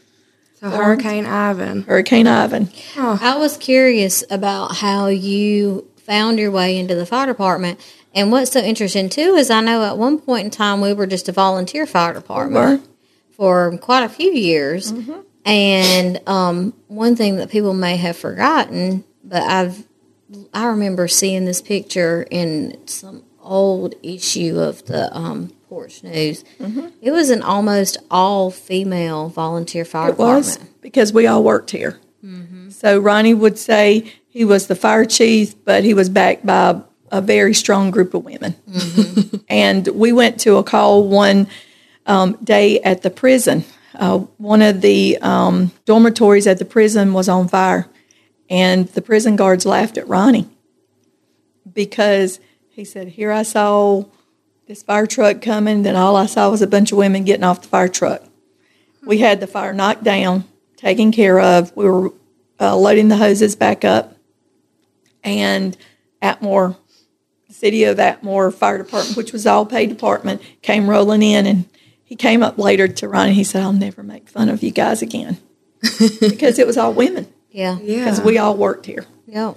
[0.60, 1.82] So Hurricane Ivan.
[1.82, 2.68] Hurricane Ivan.
[2.96, 7.78] I was curious about how you found your way into the fire department.
[8.14, 11.06] And what's so interesting too is I know at one point in time we were
[11.06, 12.88] just a volunteer fire department
[13.30, 14.90] for quite a few years.
[15.44, 19.84] And um, one thing that people may have forgotten, but I've
[20.52, 26.44] I remember seeing this picture in some old issue of the um, Poarch News.
[27.00, 30.80] It was an almost all female volunteer fire It was department.
[30.82, 32.00] because we all worked here.
[32.70, 37.20] So Ronnie would say he was the fire chief, but he was backed by a
[37.20, 38.54] very strong group of women.
[39.48, 41.48] and we went to a call one
[42.06, 43.64] um, day at the prison.
[43.94, 47.88] Uh, one of the um, dormitories at the prison was on fire,
[48.50, 50.48] and the prison guards laughed at Ronnie
[51.72, 54.04] because he said, "Here I saw
[54.68, 57.62] this fire truck coming, then all I saw was a bunch of women getting off
[57.62, 58.22] the fire truck."
[59.06, 60.44] We had the fire knocked down,
[60.76, 61.74] taken care of.
[61.76, 62.12] We were
[62.60, 64.16] uh, loading the hoses back up,
[65.24, 65.76] and
[66.22, 66.76] Atmore,
[67.46, 71.64] the city of Atmore Fire Department, which was all paid department, came rolling in, and
[72.04, 73.34] he came up later to Ronnie.
[73.34, 75.38] He said, "I'll never make fun of you guys again,"
[76.20, 77.78] because it was all women, Yeah.
[77.80, 77.98] Yeah.
[78.04, 79.06] because we all worked here.
[79.26, 79.54] Yeah.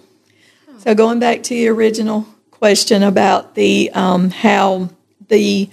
[0.80, 4.90] So going back to the original question about the um, how
[5.32, 5.68] the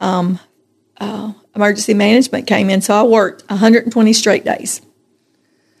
[0.00, 0.40] um,
[0.98, 4.82] uh, emergency management came in, so I worked 120 straight days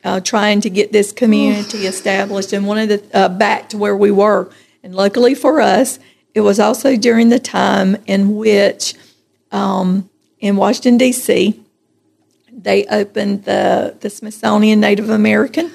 [0.04, 4.10] uh, trying to get this community established and wanted to uh, back to where we
[4.10, 4.50] were.
[4.82, 5.98] And luckily for us,
[6.34, 8.94] it was also during the time in which
[9.52, 10.08] um,
[10.40, 11.60] in Washington D.C.
[12.50, 15.70] they opened the the Smithsonian Native American.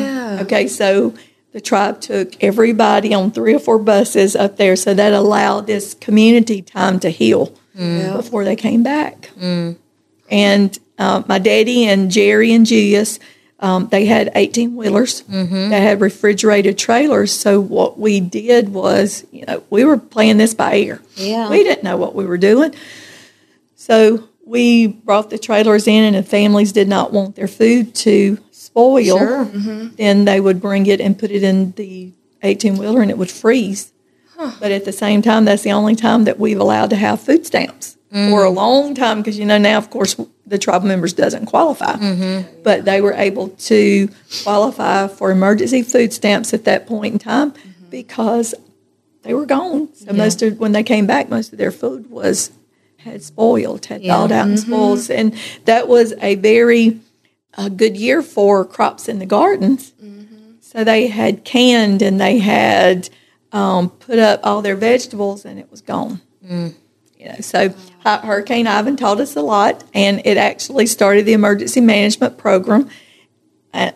[0.00, 0.38] Yeah.
[0.42, 1.14] Okay, so
[1.52, 5.94] the tribe took everybody on three or four buses up there, so that allowed this
[5.94, 7.52] community time to heal
[8.16, 9.30] before they came back.
[10.30, 13.18] And uh, my daddy and Jerry and Julius,
[13.58, 15.22] um, they had 18 wheelers.
[15.22, 17.32] They had refrigerated trailers.
[17.32, 21.00] So what we did was, you know, we were playing this by ear.
[21.16, 21.50] Yeah.
[21.50, 22.74] We didn't know what we were doing.
[23.76, 28.36] So we brought the trailers in, and if families did not want their food to
[28.50, 29.44] spoil, Sure.
[29.44, 29.94] Mm-hmm.
[29.94, 33.30] then they would bring it and put it in the 18 wheeler and it would
[33.30, 33.92] freeze.
[34.58, 37.44] But at the same time, that's the only time that we've allowed to have food
[37.46, 38.54] stamps for a mm.
[38.54, 42.62] long time because you know now, of course, the tribal members doesn't qualify, mm-hmm.
[42.62, 44.08] but they were able to
[44.42, 47.90] qualify for emergency food stamps at that point in time mm-hmm.
[47.90, 48.54] because
[49.22, 49.94] they were gone.
[49.94, 52.50] So most of when they came back, most of their food was
[53.04, 54.14] had spoiled, had Yeah.
[54.16, 55.34] thawed out and spoiled, and
[55.64, 56.98] that was a very
[57.54, 59.92] a good year for crops in the gardens.
[60.60, 63.08] So they had canned and they had
[63.52, 66.20] um, put up all their vegetables and it was gone.
[66.48, 66.74] You
[67.26, 71.80] know, so Hu- Hurricane Ivan taught us a lot, and it actually started the emergency
[71.80, 72.88] management program.
[73.74, 73.90] Uh,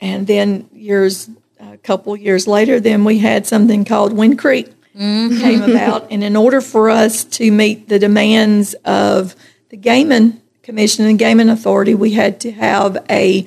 [0.00, 5.62] and then years, a couple years later, then we had something called Wind Creek came
[5.62, 6.10] about.
[6.10, 9.34] And in order for us to meet the demands of
[9.70, 13.46] the Gaming Commission and Gaming Authority, we had to have a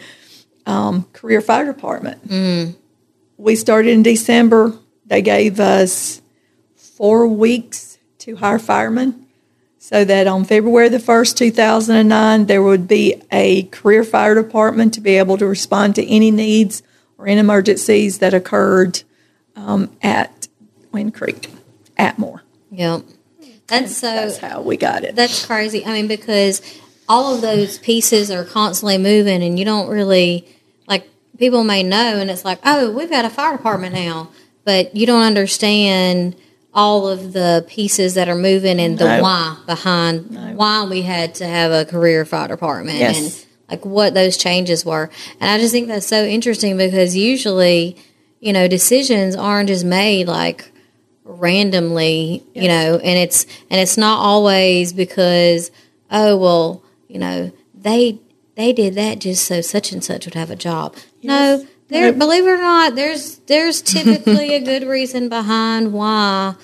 [0.66, 2.22] um, career fire department.
[3.38, 4.74] We started in December.
[5.06, 6.22] They gave us
[6.76, 9.28] four weeks to hire firemen
[9.78, 15.02] so that on February the 1st, 2009, there would be a career fire department to
[15.02, 16.82] be able to respond to any needs
[17.20, 19.04] or any emergencies that occurred
[19.56, 20.35] um, at
[20.96, 21.50] Wind Creek,
[22.00, 22.40] Atmore.
[22.72, 23.04] Yep.
[23.68, 24.08] That's so.
[24.08, 25.16] That's how we got it.
[25.16, 25.86] That's crazy.
[25.86, 26.62] I mean, because
[27.08, 30.48] all of those pieces are constantly moving, and you don't really
[30.88, 34.30] like people may know, and it's like, oh, we've got a fire department now,
[34.64, 36.36] but you don't understand
[36.74, 39.22] all of the pieces that are moving and the No.
[39.24, 43.18] why behind why we had to have a career fire department Yes.
[43.18, 45.10] and like what those changes were.
[45.40, 47.96] And I just think that's so interesting because usually,
[48.42, 50.70] you know, decisions aren't just made like
[51.26, 55.72] randomly, you know, and it's and it's not always because
[56.12, 58.20] oh well, you know, they
[58.56, 60.96] they did that just so such and such would have a job.
[61.22, 66.56] No, there believe it or not, there's there's typically a good reason behind why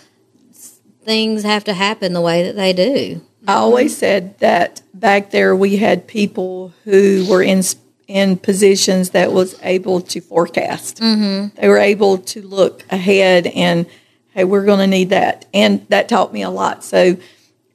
[1.03, 3.21] things have to happen the way that they do.
[3.47, 7.63] I always said that back there we had people who were in
[8.07, 10.99] in positions that was able to forecast.
[10.99, 11.59] Mm-hmm.
[11.59, 13.87] They were able to look ahead and
[14.31, 16.83] hey, we're going to need that, and that taught me a lot.
[16.83, 17.17] So,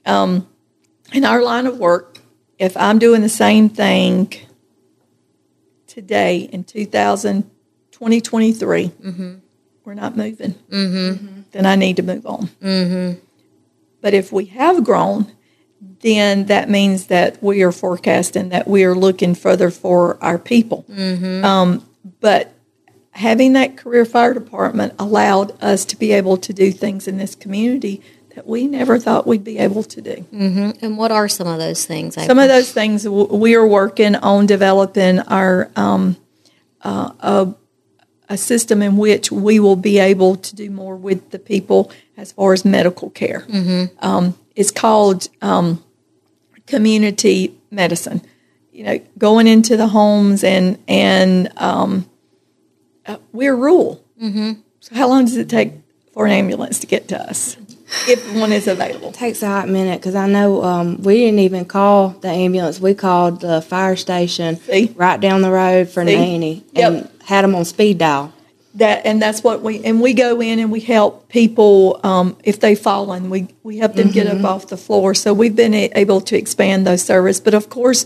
[0.05, 0.47] um,
[1.13, 2.19] in our line of work,
[2.59, 4.33] if I'm doing the same thing
[5.87, 7.43] today in 2000,
[7.91, 8.91] 2023,
[9.85, 10.53] we're not moving.
[10.69, 11.41] Mm-hmm.
[11.51, 12.49] Then I need to move on.
[14.01, 15.31] But if we have grown,
[16.01, 20.85] then that means that we are forecasting that we are looking further for our people.
[21.43, 21.87] Um,
[22.19, 22.53] but
[23.17, 27.33] having that career fire department allowed us to be able to do things in this
[27.33, 27.99] community
[28.35, 30.23] that we never thought we'd be able to do.
[30.83, 32.15] And what are some of those things?
[32.27, 36.15] Some of those things we are working on developing our um,
[36.83, 37.53] uh, a,
[38.29, 42.31] a system in which we will be able to do more with the people as
[42.33, 43.43] far as medical care.
[43.99, 45.83] Um, it's called um,
[46.67, 48.21] community medicine.
[48.71, 52.07] You know, going into the homes and and um,
[53.07, 54.03] uh, we're rural.
[54.21, 54.53] Mm-hmm.
[54.79, 55.73] So how long does it take
[56.13, 57.57] for an ambulance to get to us
[58.07, 59.11] if one is available?
[59.11, 62.79] takes a hot minute because I know um, we didn't even call the ambulance.
[62.79, 64.93] We called the fire station See?
[64.95, 66.15] right down the road for See?
[66.15, 66.91] Nanny Yep.
[66.93, 68.33] and had them on speed dial.
[68.75, 72.59] that and that's what we and we go in and we help people um, if
[72.59, 75.73] they fall and we we help them get up off the floor so we've been
[75.73, 78.05] a- able to expand those services but of course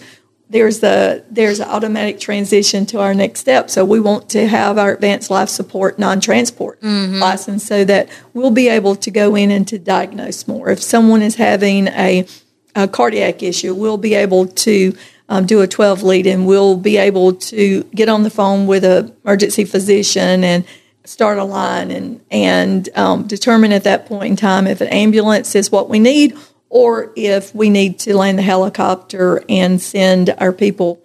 [0.51, 3.69] there's a there's an automatic transition to our next step.
[3.69, 6.83] So we want to have our advanced life support non-transport
[7.19, 10.69] license so that we'll be able to go in and to diagnose more.
[10.69, 12.27] If someone is having a
[12.75, 14.95] a cardiac issue, we'll be able to
[15.29, 18.83] um, do a 12 lead and we'll be able to get on the phone with
[18.83, 20.65] a emergency physician and
[21.05, 25.55] start a line and, and um, determine at that point in time if an ambulance
[25.55, 26.37] is what we need
[26.71, 31.03] or if we need to land the helicopter and send our people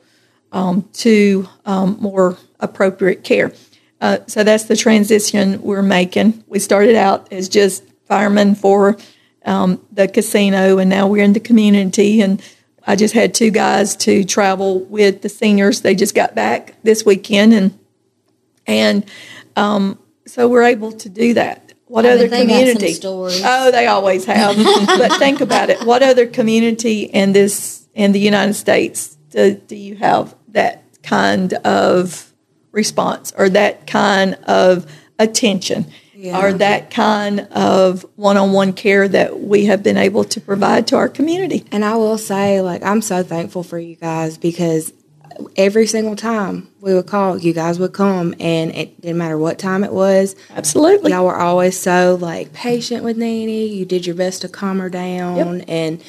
[0.52, 3.52] um, to um, more appropriate care.
[4.00, 6.44] Uh, so that's the transition we're making.
[6.46, 8.96] We started out as just firemen for
[9.44, 12.40] um, the casino, and now we're in the community, and
[12.86, 15.80] I just had two guys to travel with the seniors.
[15.80, 17.78] They just got back this weekend, and
[18.68, 19.04] and
[19.56, 21.65] um, so we're able to do that.
[21.87, 23.01] What I other they got some community?
[23.45, 24.57] Oh, they always have.
[24.87, 25.82] but think about it.
[25.84, 31.53] What other community in this in the United States do, do you have that kind
[31.55, 32.32] of
[32.72, 35.87] response or that kind of attention
[36.24, 41.09] or that kind of one-on-one care that we have been able to provide to our
[41.09, 41.64] community?
[41.70, 44.93] And I will say, like, I'm so thankful for you guys because
[45.57, 49.59] every single time we would call, you guys would come, and it didn't matter what
[49.59, 50.37] time it was.
[50.51, 51.12] Absolutely.
[51.12, 53.72] Y'all were always so like patient with Nene.
[53.72, 56.03] You did your best to calm her down, and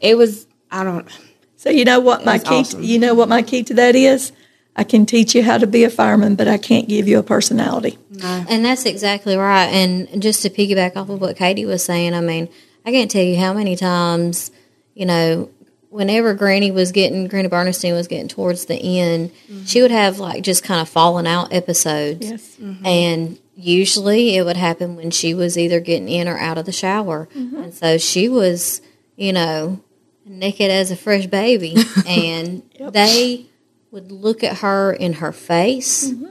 [0.00, 1.08] it was I don't.
[1.56, 2.82] So you know what my key awesome.
[2.82, 4.32] you know what my key to that is?
[4.76, 7.22] I can teach you how to be a fireman, but I can't give you a
[7.24, 7.98] personality.
[8.22, 9.66] And that's exactly right.
[9.66, 12.48] And just to piggyback off of what Katie was saying, I mean,
[12.86, 14.52] I can't tell you how many times,
[14.94, 15.50] you know,
[15.90, 19.30] whenever Granny was getting, Granny Bernstein was getting towards the end,
[19.66, 22.28] she would have like just kind of falling out episodes.
[22.28, 22.56] Yes.
[22.56, 22.86] Mm-hmm.
[22.86, 26.72] And usually it would happen when she was either getting in or out of the
[26.72, 27.28] shower.
[27.34, 27.56] Mm-hmm.
[27.56, 28.80] And so she was,
[29.16, 29.80] you know,
[30.24, 31.76] naked as a fresh baby.
[32.06, 33.46] and they
[33.90, 36.26] would look at her in her face mm-hmm.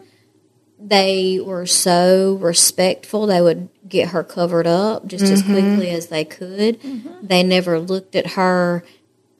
[0.79, 3.25] they were so respectful.
[3.25, 6.79] They would get her covered up just as quickly as they could.
[7.23, 8.83] They never looked at her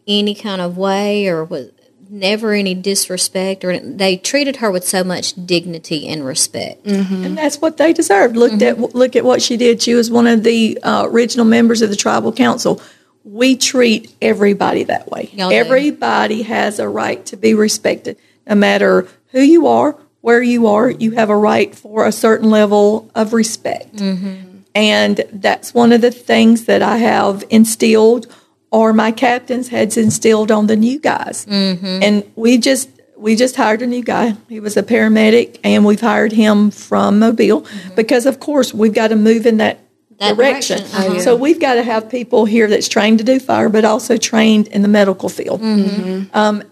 [0.08, 1.72] any kind of way or was
[2.10, 6.86] never any disrespect or they treated her with so much dignity and respect.
[6.88, 8.38] And that's what they deserved.
[8.38, 8.84] Looked Mm-hmm.
[8.86, 9.82] at look at what she did.
[9.82, 12.82] She was one of the uh, original members of the tribal council.
[13.26, 15.30] We treat everybody that way.
[15.34, 15.55] Y'all do.
[15.55, 20.89] Everybody has a right to be respected, no matter who you are, where you are.
[20.89, 24.60] You have a right for a certain level of respect, Mm-hmm.
[24.76, 28.28] and that's one of the things that I have instilled,
[28.72, 31.45] or my captains had instilled on the new guys.
[31.45, 32.03] Mm-hmm.
[32.03, 34.36] And we just we just hired a new guy.
[34.47, 37.65] He was a paramedic, and we've hired him from Mobile
[37.95, 39.80] because, of course, we've got to move in that,
[40.18, 40.30] Mm-hmm.
[40.30, 40.78] That direction.
[40.80, 41.20] direction, uh-huh.
[41.20, 44.68] So we've got to have people here that's trained to do fire, but also trained
[44.70, 45.61] in the medical field.
[45.61, 46.36] Mm-hmm.
[46.36, 46.63] Um,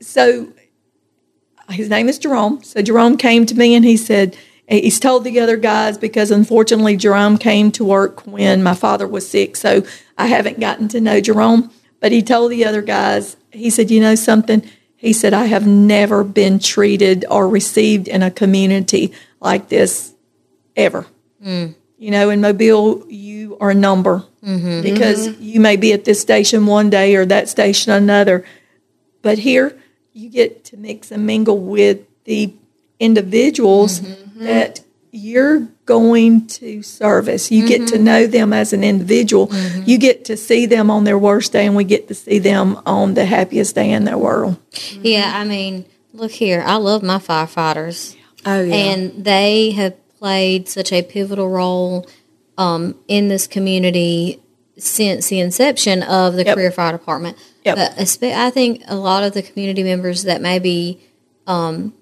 [0.00, 0.52] so
[1.70, 2.62] his name is Jerome.
[2.62, 4.36] So Jerome came to me and he said,
[4.68, 9.28] he's told the other guys because unfortunately Jerome came to work when my father was
[9.28, 9.56] sick.
[9.56, 9.82] So
[10.16, 11.70] I haven't gotten to know Jerome.
[12.00, 14.68] But he told the other guys, he said, you know something?
[14.96, 20.14] He said, I have never been treated or received in a community like this
[20.76, 21.06] ever.
[21.42, 21.74] Mm.
[21.98, 24.82] You know, in Mobile, you are a number mm-hmm.
[24.82, 25.42] because mm-hmm.
[25.42, 28.44] you may be at this station one day or that station another.
[29.22, 29.78] But here,
[30.12, 32.52] you get to mix and mingle with the
[33.00, 34.23] individuals mm-hmm.
[34.36, 34.80] That
[35.12, 37.50] you're going to service.
[37.50, 39.48] You get to know them as an individual.
[39.84, 42.80] You get to see them on their worst day, and we get to see them
[42.84, 44.56] on the happiest day in their world.
[44.92, 46.62] Yeah, I mean, look here.
[46.66, 48.16] I love my firefighters.
[48.46, 48.74] Oh yeah.
[48.74, 52.06] and they have played such a pivotal role
[52.58, 54.40] um, in this community
[54.76, 56.54] since the inception of the Yep.
[56.56, 57.38] career fire department.
[57.64, 57.76] Yep.
[57.76, 61.00] But I think a lot of the community members that maybe
[61.46, 61.94] um,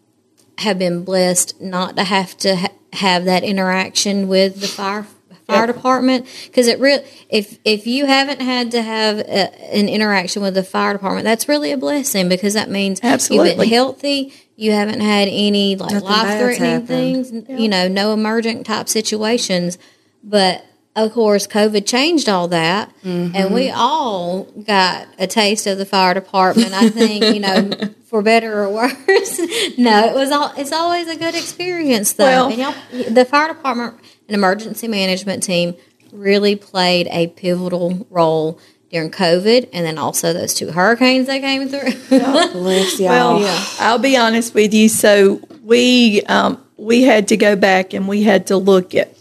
[0.63, 5.07] have been blessed not to have to ha- have that interaction with the fire
[5.47, 6.27] fire department.
[6.47, 10.63] Because it real if if you haven't had to have a, an interaction with the
[10.63, 13.51] fire department that's really a blessing because that means Absolutely.
[13.51, 18.67] you've been healthy you haven't had any like life threatening things you know no emergent
[18.67, 19.79] type situations.
[20.25, 20.65] But
[20.95, 26.15] of course covid changed all that and we all got a taste of the fire
[26.15, 27.71] department i think you know
[28.07, 29.39] for better or worse
[29.79, 32.75] no it was all it's always a good experience though Well- and y'all
[33.11, 33.95] the fire department
[34.29, 35.75] and emergency management team
[36.13, 41.67] really played a pivotal role during covid and then also those two hurricanes that came
[41.69, 41.91] through
[42.53, 43.09] Bless y'all.
[43.09, 43.65] Well, yeah.
[43.81, 44.91] I'll be honest with you.
[44.91, 49.17] So we um, we had to go back and we had to look at.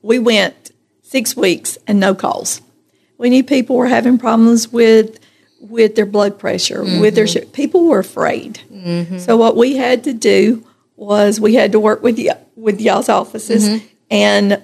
[0.00, 0.61] We went
[1.12, 2.62] six weeks and no calls.
[3.18, 5.20] We knew people were having problems with
[5.60, 7.44] with their blood pressure, with their mm-hmm.
[7.44, 8.60] su- people were afraid.
[8.72, 9.18] Mm-hmm.
[9.18, 13.08] So what we had to do was we had to work with y- with y'all's
[13.08, 13.86] offices, mm-hmm.
[14.10, 14.62] and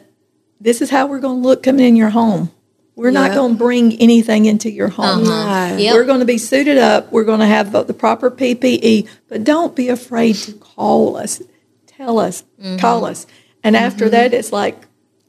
[0.61, 2.51] this is how we're going to look coming in your home.
[2.97, 5.23] We're not going to bring anything into your home.
[5.23, 5.69] Uh-huh.
[5.69, 5.77] No.
[5.77, 5.95] Yep.
[5.95, 7.13] We're going to be suited up.
[7.13, 11.41] We're going to have the, the proper PPE, but don't be afraid to call us,
[11.87, 12.43] tell us,
[12.81, 13.29] call us.
[13.63, 14.88] And after that, it's like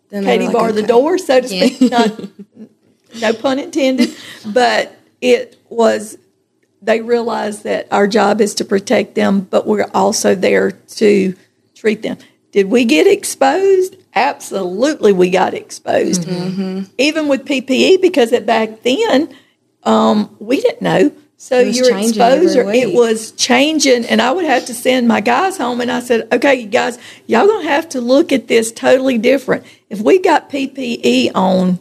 [0.09, 1.65] Then Katie like, bar the door, so to Yeah.
[1.67, 1.91] speak.
[1.91, 2.11] Not,
[3.21, 6.17] no pun intended, but it was.
[6.81, 11.35] They realized that our job is to protect them, but we're also there to
[11.75, 12.17] treat them.
[12.53, 13.97] Did we get exposed?
[14.15, 16.25] Absolutely, we got exposed.
[16.97, 19.35] Even with PPE, because at back then
[19.83, 24.73] um, we didn't know So your exposure, it was changing, and I would have to
[24.73, 25.79] send my guys home.
[25.81, 26.97] And I said, "Okay, you guys,
[27.27, 29.63] y'all gonna have to look at this totally different.
[29.89, 31.79] If we got PPE on,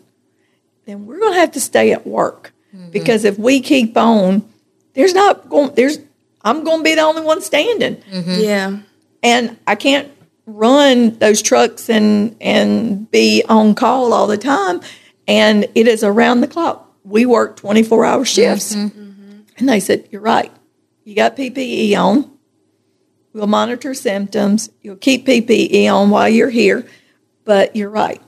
[0.86, 2.90] then we're gonna have to stay at work mm-hmm.
[2.90, 4.48] because if we keep on,
[4.94, 5.98] there's not going there's
[6.42, 8.40] I'm gonna be the only one standing, mm-hmm.
[8.40, 8.78] Yeah.
[9.22, 10.10] and I can't
[10.46, 14.80] run those trucks and and be on call all the time.
[15.26, 16.90] And it is around the clock.
[17.04, 18.74] We work 24 hour shifts.
[18.74, 19.40] Mm-hmm.
[19.58, 20.50] And they said, You're right.
[21.04, 22.30] You got PPE on.
[23.32, 24.70] We'll monitor symptoms.
[24.82, 26.86] You'll keep PPE on while you're here.
[27.48, 28.20] But you're right.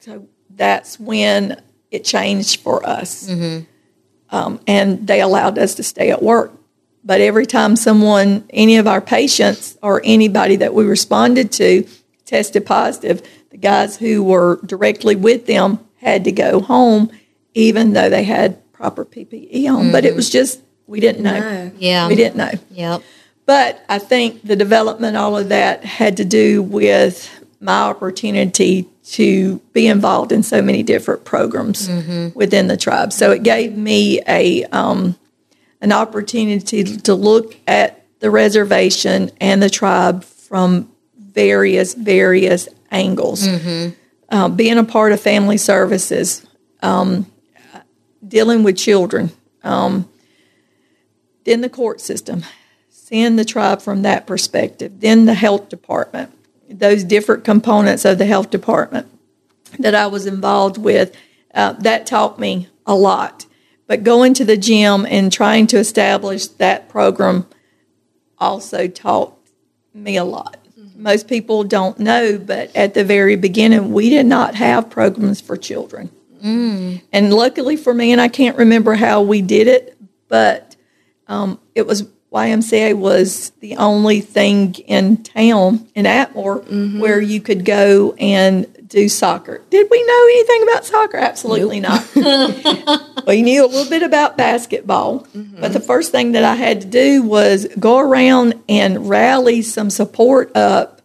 [0.00, 3.26] So that's when it changed for us.
[4.28, 6.52] Um, and they allowed us to stay at work.
[7.02, 11.88] But every time someone, any of our patients or anybody that we responded to
[12.26, 17.10] tested positive, the guys who were directly with them had to go home,
[17.54, 19.92] even though they had proper PPE on.
[19.92, 21.40] But it was just, we didn't know.
[21.40, 21.72] No.
[21.78, 22.06] Yeah.
[22.06, 22.52] We didn't know.
[22.72, 23.02] Yep.
[23.46, 27.30] But I think the development, all of that, had to do with
[27.60, 31.88] my opportunity to be involved in so many different programs
[32.34, 33.12] within the tribe.
[33.12, 35.16] So it gave me a um,
[35.80, 43.46] an opportunity to look at the reservation and the tribe from various various angles.
[44.30, 46.46] Uh, being a part of family services,
[46.82, 47.26] um,
[48.26, 49.30] dealing with children,
[49.64, 50.08] um,
[51.44, 52.44] then the court system,
[52.90, 56.30] seeing the tribe from that perspective, then the health department,
[56.68, 59.06] those different components of the health department
[59.78, 61.14] that I was involved with,
[61.54, 63.46] uh, that taught me a lot.
[63.86, 67.46] But going to the gym and trying to establish that program
[68.38, 69.36] also taught
[69.94, 70.56] me a lot.
[70.94, 75.56] Most people don't know, but at the very beginning, we did not have programs for
[75.56, 76.10] children.
[77.12, 79.96] And luckily for me, and I can't remember how we did it,
[80.28, 80.76] but
[81.26, 87.00] um, it was YMCA was the only thing in town in Atmore mm-hmm.
[87.00, 89.62] where you could go and do soccer.
[89.70, 91.16] Did we know anything about soccer?
[91.16, 92.06] Absolutely not.
[93.26, 95.60] we knew a little bit about basketball, mm-hmm.
[95.60, 99.88] but the first thing that I had to do was go around and rally some
[99.88, 101.00] support up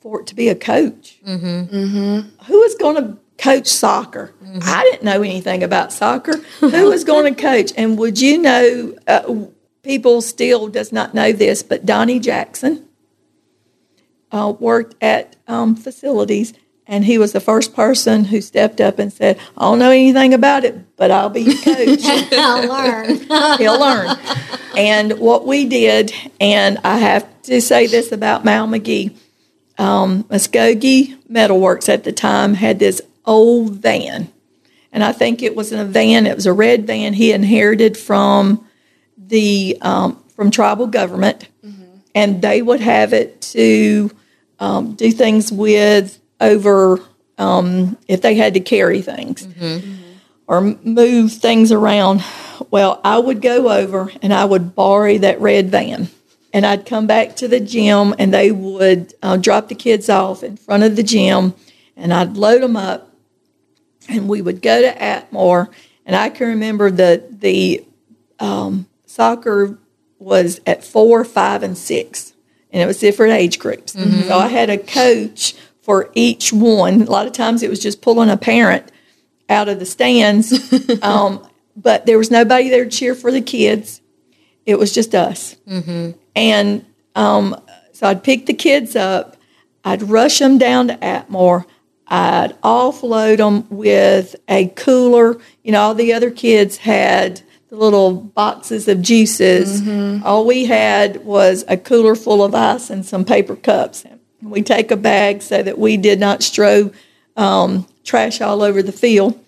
[0.00, 1.20] for it to be a coach.
[1.24, 2.44] Mm-hmm.
[2.46, 4.34] Who was going to coach soccer?
[4.62, 6.36] I didn't know anything about soccer.
[6.60, 7.72] Who was going to coach?
[7.76, 8.96] And would you know?
[9.06, 9.46] Uh,
[9.82, 12.88] people still does not know this, but Donnie Jackson
[14.30, 16.54] uh, worked at um, facilities,
[16.86, 20.34] and he was the first person who stepped up and said, "I don't know anything
[20.34, 22.00] about it, but I'll be your coach."
[22.32, 23.18] I'll learn.
[23.58, 24.16] he'll learn.
[24.76, 29.16] And what we did, and I have to say this about Mal McGee,
[29.78, 34.32] um, Muskogee Metalworks at the time had this old van.
[34.92, 37.96] And I think it was in a van, it was a red van he inherited
[37.96, 38.66] from
[39.28, 41.48] the um, from tribal government.
[42.14, 44.10] And they would have it to
[44.58, 47.00] um, do things with over
[47.38, 49.46] um, if they had to carry things
[50.46, 52.22] or move things around.
[52.70, 56.08] Well, I would go over and I would borrow that red van.
[56.52, 60.42] And I'd come back to the gym and they would uh, drop the kids off
[60.42, 61.54] in front of the gym
[61.96, 63.10] and I'd load them up
[64.06, 65.68] and we would go to Atmore.
[66.04, 67.86] And I can remember the, the
[68.38, 69.78] um, soccer
[70.18, 72.32] was at four, five, and six,
[72.70, 73.92] and it was different age groups.
[74.28, 77.02] So I had a coach for each one.
[77.02, 78.90] A lot of times it was just pulling a parent
[79.50, 80.52] out of the stands,
[81.02, 81.46] um,
[81.76, 84.00] but there was nobody there to cheer for the kids.
[84.64, 85.56] It was just us.
[86.34, 87.60] And um,
[87.92, 89.36] so I'd pick the kids up,
[89.84, 91.66] I'd rush them down to Atmore,
[92.06, 95.38] I'd offload them with a cooler.
[95.62, 97.42] You know, all the other kids had
[97.72, 99.80] the little boxes of juices.
[100.22, 104.04] All we had was a cooler full of ice and some paper cups.
[104.42, 106.90] We take a bag so that we did not strow
[107.34, 109.42] um, trash all over the field.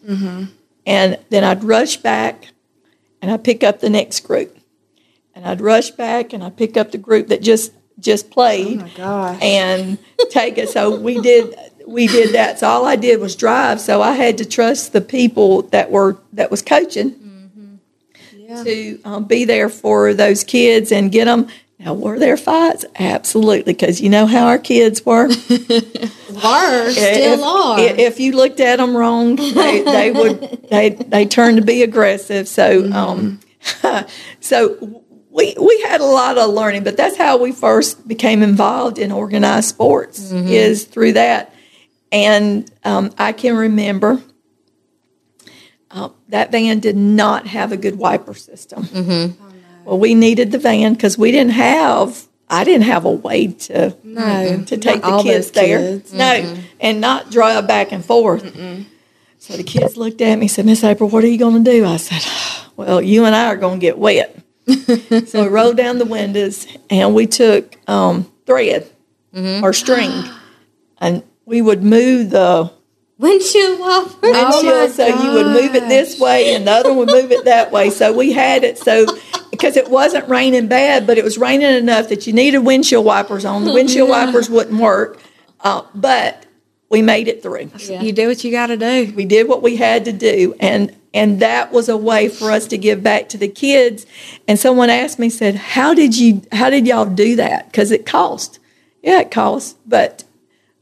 [0.86, 2.48] And then I'd rush back
[3.20, 4.56] and I'd pick up the next group.
[5.34, 9.38] And I'd rush back and I'd pick up the group that just just played Oh
[9.42, 9.98] and
[10.30, 10.70] take it.
[10.70, 11.54] So we did
[11.86, 12.60] we did that.
[12.60, 13.82] So all I did was drive.
[13.82, 17.20] So I had to trust the people that were that was coaching
[18.62, 21.48] to um, be there for those kids and get them.
[21.78, 22.84] Now, were there fights?
[22.98, 25.28] Absolutely, because you know how our kids were.
[26.34, 27.78] Were, still if, are.
[27.80, 32.48] If you looked at them wrong, they, they would they they turned to be aggressive.
[32.48, 33.38] So um,
[34.40, 38.98] so we we had a lot of learning, but that's how we first became involved
[38.98, 41.54] in organized sports is through that.
[42.10, 44.22] And um, I can remember
[46.34, 48.82] that van did not have a good wiper system.
[48.82, 49.44] Mm-hmm.
[49.84, 52.26] Well, we needed the van because we didn't have.
[52.50, 54.64] I didn't have a way to No, mm-hmm.
[54.64, 55.78] to take the kids those there.
[55.78, 56.12] kids.
[56.12, 56.60] No, mm-hmm.
[56.80, 58.42] and not drive back and forth.
[59.38, 61.70] So the kids looked at me and said, Miss April, what are you going to
[61.70, 61.86] do?
[61.86, 62.24] I said,
[62.76, 64.36] Well, you and I are going to get wet.
[65.28, 68.90] so we rolled down the windows and we took um, thread
[69.62, 70.10] or string
[70.98, 72.72] and we would move the
[73.16, 74.16] Windshield wiper.
[74.22, 77.44] windshield so you would move it this way and the other one would move it
[77.44, 77.90] that way.
[77.90, 79.06] So we had it so
[79.50, 83.44] because it wasn't raining bad, but it was raining enough that you needed windshield wipers
[83.44, 83.64] on.
[83.64, 85.20] The windshield wipers wouldn't work,
[85.60, 86.44] uh, but
[86.90, 87.70] we made it through.
[87.78, 89.12] You do what you got to do.
[89.14, 92.66] We did what we had to do, and and that was a way for us
[92.68, 94.06] to give back to the kids.
[94.48, 96.42] And someone asked me, said, "How did you?
[96.52, 97.66] How did y'all do that?
[97.66, 98.58] Because it cost.
[99.02, 100.24] Yeah, it cost, but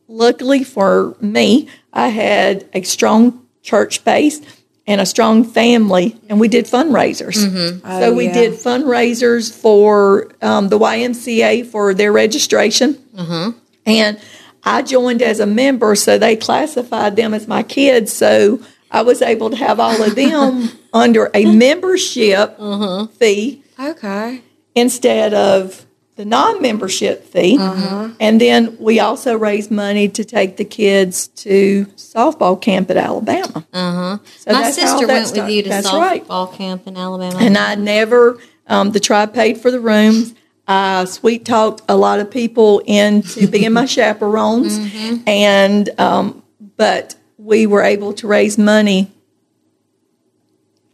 [0.09, 4.41] luckily for me, I had a strong church base
[4.87, 7.37] and a strong family, and we did fundraisers.
[7.37, 7.87] Mm-hmm.
[7.87, 8.33] so Oh, we yeah.
[8.33, 13.59] did fundraisers for um, the YMCA for their registration, mm-hmm.
[13.87, 14.19] and
[14.65, 18.13] I joined as a member, so they classified them as my kids.
[18.13, 23.13] So I was able to have all of them under a membership mm-hmm.
[23.15, 24.43] fee Okay.
[24.75, 25.85] instead of
[26.17, 27.57] the non-membership fee.
[27.59, 33.67] And then we also raised money to take the kids to softball camp at Alabama.
[33.73, 34.19] Uh-huh.
[34.39, 36.57] So My sister went with you to That's softball right.
[36.57, 37.39] camp in Alabama.
[37.41, 40.35] And I never, um, the tribe paid for the rooms.
[40.69, 44.79] I sweet talked a lot of people into being my chaperones,
[45.27, 46.43] and um,
[46.77, 49.11] but we were able to raise money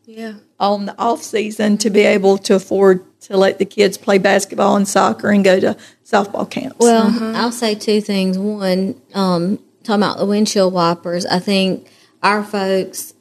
[0.06, 0.34] Yeah.
[0.58, 4.76] on the off season to be able to afford to let the kids play basketball
[4.76, 6.76] and soccer and go to softball camps.
[6.78, 8.38] Well, I'll say two things.
[8.38, 11.88] One, um, talking about the windshield wipers, I think
[12.22, 13.14] our folks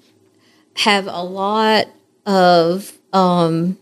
[0.78, 1.88] have a lot
[2.26, 3.78] of um,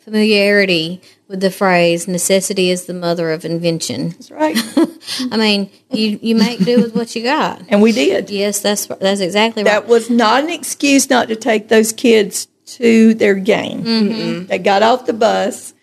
[0.00, 4.56] familiarity with the phrase "necessity is the mother of invention." that's right,
[5.30, 7.62] I mean, you you make do with what you got.
[7.68, 8.28] and we did.
[8.30, 9.70] Yes, that's that's exactly right.
[9.70, 13.84] That was not an excuse not to take those kids to their game.
[13.84, 14.46] Mm-hmm.
[14.46, 15.74] They got off the bus,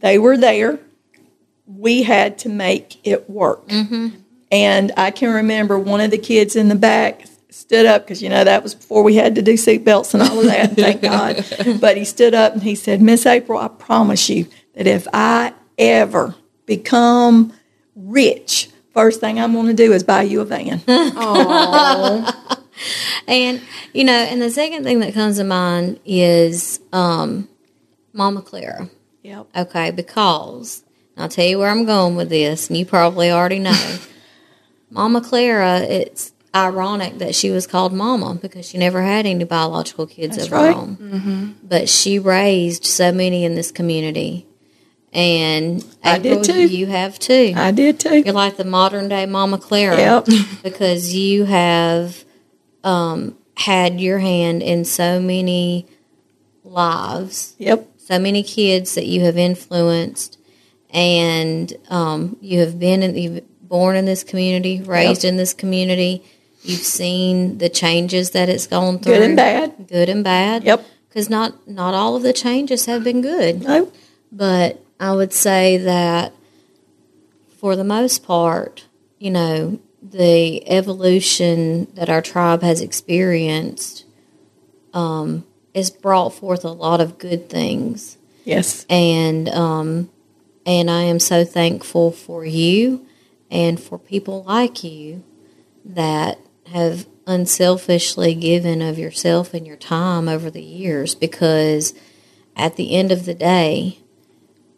[0.00, 0.78] they were there.
[1.66, 3.66] We had to make it work.
[3.68, 4.08] Mm-hmm.
[4.50, 8.28] And I can remember one of the kids in the back stood up because, you
[8.28, 11.44] know, that was before we had to do seatbelts and all of that, thank God.
[11.80, 15.54] But he stood up and he said, Miss April, I promise you that if I
[15.78, 16.34] ever
[16.66, 17.52] become
[17.94, 20.82] rich, first thing I'm going to do is buy you a van.
[23.26, 23.60] And
[23.92, 27.48] you know, and the second thing that comes to mind is um,
[28.12, 28.90] Mama Clara.
[29.22, 29.46] yep.
[29.56, 30.84] Okay, because
[31.16, 33.98] I'll tell you where I'm going with this, and you probably already know.
[34.90, 40.06] Mama Clara, it's ironic that she was called Mama because she never had any biological
[40.06, 40.76] kids That's of her right.
[40.76, 41.56] own.
[41.62, 44.46] But she raised so many in this community.
[45.14, 46.66] And I did too.
[46.68, 47.52] You have too.
[47.56, 48.18] I did too.
[48.18, 50.26] You're like the modern day Mama Clara Yep.
[50.62, 52.24] because you have
[52.84, 55.86] um, had your hand in so many
[56.64, 57.88] lives, Yep.
[57.98, 60.38] so many kids that you have influenced,
[60.90, 66.22] and um, you have been in, you've born in this community, raised in this community.
[66.62, 69.88] You've seen the changes that it's gone through, Good and bad.
[69.88, 70.64] good and bad.
[70.64, 70.84] Yep.
[71.08, 73.62] Because not not all of the changes have been good.
[73.62, 73.90] No.
[74.30, 76.32] But I would say that
[77.58, 78.86] for the most part,
[79.18, 84.04] you know, the evolution that our tribe has experienced
[84.92, 88.18] um, has brought forth a lot of good things.
[88.44, 88.84] Yes.
[88.90, 90.10] And um,
[90.66, 93.06] and I am so thankful for you
[93.50, 95.22] and for people like you
[95.84, 96.38] that
[96.72, 101.94] have unselfishly given of yourself and your time over the years because
[102.56, 103.98] at the end of the day,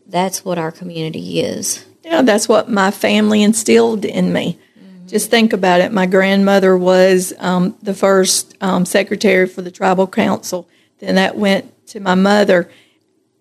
[0.06, 1.84] that's what our community is.
[2.02, 4.58] Yeah, that's what my family instilled in me.
[5.06, 5.92] Just think about it.
[5.92, 10.68] My grandmother was um, the first um, secretary for the tribal council.
[10.98, 12.70] Then that went to my mother,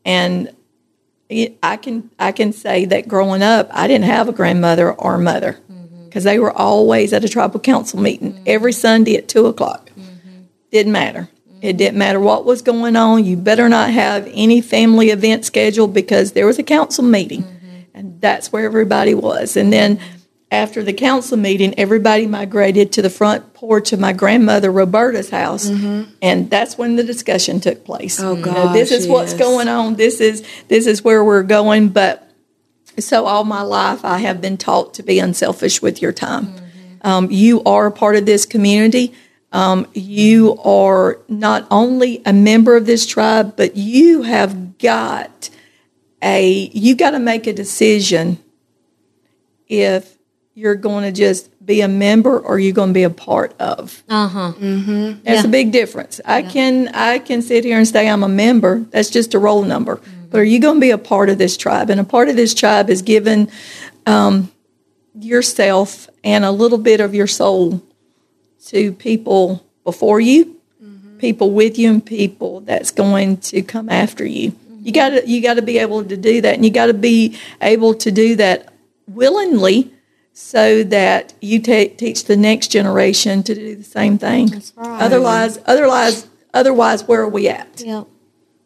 [0.03, 0.53] and
[1.29, 5.17] it- I can I can say that growing up, I didn't have a grandmother or
[5.17, 6.05] mother mm-hmm.
[6.05, 8.43] because they were always at a tribal council meeting mm-hmm.
[8.45, 9.91] every Sunday at two o'clock.
[9.91, 10.41] Mm-hmm.
[10.71, 11.29] Didn't matter.
[11.61, 13.23] It didn't matter what was going on.
[13.23, 17.45] You better not have any family event scheduled because there was a council meeting,
[17.93, 19.55] and that's where everybody was.
[19.55, 19.97] And then
[20.53, 25.67] after the council meeting, everybody migrated to the front porch of my grandmother Roberta's house,
[26.21, 28.19] and that's when the discussion took place.
[28.21, 29.95] Oh, You know, this is what's going on.
[29.95, 31.89] This is this is where we're going.
[31.89, 32.29] But
[32.99, 36.53] so all my life, I have been taught to be unselfish with your time.
[37.01, 39.13] Um, you are a part of this community.
[39.51, 45.49] Um, you are not only a member of this tribe, but you have got
[46.21, 48.37] a you got to make a decision
[49.67, 50.12] if
[50.55, 54.03] you're going to just be a member or you're going to be a part of.
[54.07, 54.53] Uh huh.
[54.59, 55.23] Mm-hmm.
[55.23, 56.21] That's a big difference.
[56.25, 58.79] I can I can sit here and say I'm a member.
[58.91, 59.99] That's just a roll number.
[60.29, 61.89] But are you going to be a part of this tribe?
[61.89, 63.51] And a part of this tribe is given
[64.07, 64.51] um,
[65.19, 67.83] yourself and a little bit of your soul
[68.65, 70.59] to people before you,
[71.19, 74.55] people with you, and people that's going to come after you.
[74.81, 76.93] You got to you got to be able to do that, and you got to
[76.93, 78.73] be able to do that
[79.07, 79.91] willingly,
[80.33, 84.47] so that you teach the next generation to do the same thing.
[84.47, 85.01] That's right.
[85.01, 87.81] Otherwise, otherwise, otherwise, where are we at?
[87.81, 88.07] Yep.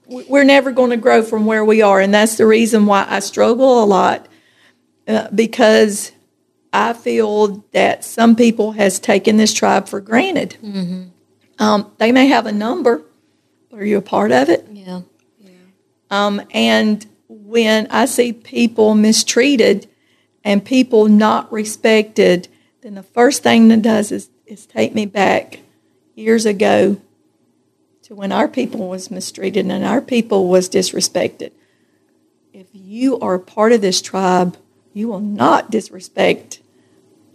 [0.08, 3.20] we're never going to grow from where we are and that's the reason why i
[3.20, 4.26] struggle a lot
[5.10, 6.14] uh, because
[6.72, 10.56] i feel that some people has taken this tribe for granted
[11.60, 13.02] um, they may have a number
[13.70, 15.02] but are you a part of it Yeah.
[16.10, 19.90] um, and when i see people mistreated
[20.48, 22.48] and people not respected
[22.88, 25.60] then the first thing that does is, is take me back
[26.16, 26.96] years ago
[28.04, 31.52] to when our people was mistreated and our people was disrespected.
[32.54, 34.56] If you are a part of this tribe,
[34.94, 36.62] you will not disrespect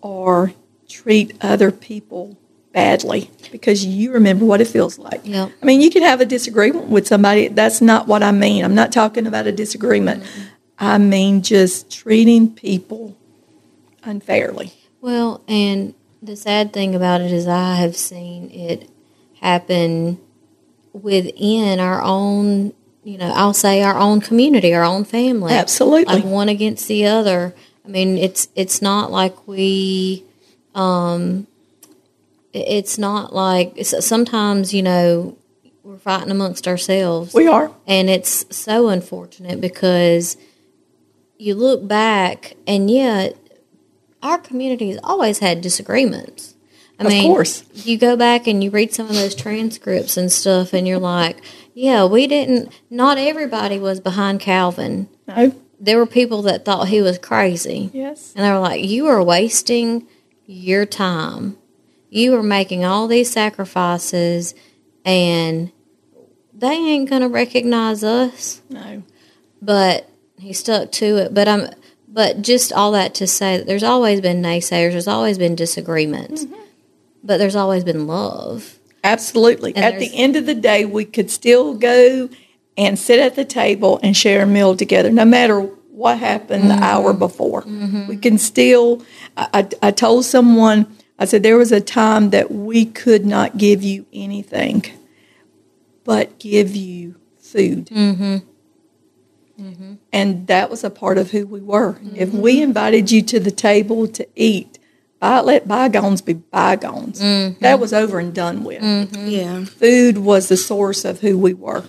[0.00, 0.54] or
[0.88, 2.38] treat other people
[2.72, 5.20] badly because you remember what it feels like.
[5.24, 5.52] Yep.
[5.62, 7.48] I mean, you can have a disagreement with somebody.
[7.48, 8.64] That's not what I mean.
[8.64, 10.22] I'm not talking about a disagreement.
[10.22, 10.42] Mm-hmm.
[10.82, 13.16] I mean just treating people
[14.02, 14.72] unfairly.
[15.00, 18.90] Well, and the sad thing about it is I have seen it
[19.40, 20.18] happen
[20.92, 22.72] within our own,
[23.04, 25.52] you know, I'll say our own community, our own family.
[25.52, 26.16] Absolutely.
[26.16, 27.54] Like one against the other.
[27.84, 30.24] I mean, it's it's not like we
[30.74, 31.46] um
[32.52, 35.38] it's not like it's, sometimes, you know,
[35.84, 37.34] we're fighting amongst ourselves.
[37.34, 37.70] We are.
[37.86, 40.36] And it's so unfortunate because
[41.42, 43.36] you look back and yet
[44.22, 46.54] our community has always had disagreements.
[47.00, 47.64] I Of mean, course.
[47.74, 51.38] you go back and you read some of those transcripts and stuff, and you're like,
[51.74, 55.08] yeah, we didn't, not everybody was behind Calvin.
[55.26, 55.52] No.
[55.80, 57.90] There were people that thought he was crazy.
[57.92, 58.32] Yes.
[58.36, 60.06] And they were like, You are wasting
[60.46, 61.56] your time.
[62.08, 64.54] You are making all these sacrifices,
[65.04, 65.72] and
[66.54, 68.60] they ain't going to recognize us.
[68.70, 69.02] No.
[69.60, 70.08] But
[70.42, 71.34] he stuck to it.
[71.34, 71.70] But I'm,
[72.08, 76.44] but just all that to say that there's always been naysayers, there's always been disagreements,
[76.44, 76.60] mm-hmm.
[77.22, 78.78] but there's always been love.
[79.04, 79.74] Absolutely.
[79.74, 82.28] And at the end of the day, we could still go
[82.76, 86.74] and sit at the table and share a meal together, no matter what happened the
[86.74, 87.18] hour mm-hmm.
[87.18, 87.62] before.
[87.62, 88.06] Mm-hmm.
[88.06, 89.02] We can still.
[89.36, 93.56] I, I, I told someone, I said, there was a time that we could not
[93.58, 94.84] give you anything
[96.04, 97.90] but give you food.
[100.12, 101.98] And that was a part of who we were.
[102.14, 102.64] If we mm-hmm.
[102.64, 104.78] invited you to the table to eat,
[105.20, 107.22] by, let bygones be bygones.
[107.22, 107.60] Mm-hmm.
[107.60, 108.82] That was over and done with.
[108.82, 109.26] Mm-hmm.
[109.28, 109.64] Yeah.
[109.64, 111.84] Food was the source of who we were.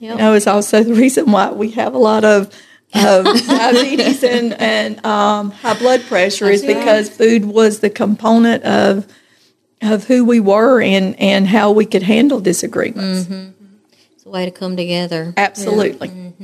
[0.00, 0.12] Yep.
[0.12, 2.52] You know, it's also the reason why we have a lot of,
[2.94, 9.06] of diabetes and, and um, high blood pressure is because food was the component of
[9.80, 13.28] of who we were and, and how we could handle disagreements.
[14.14, 15.32] It's a way to come together.
[15.36, 16.34] Absolutely.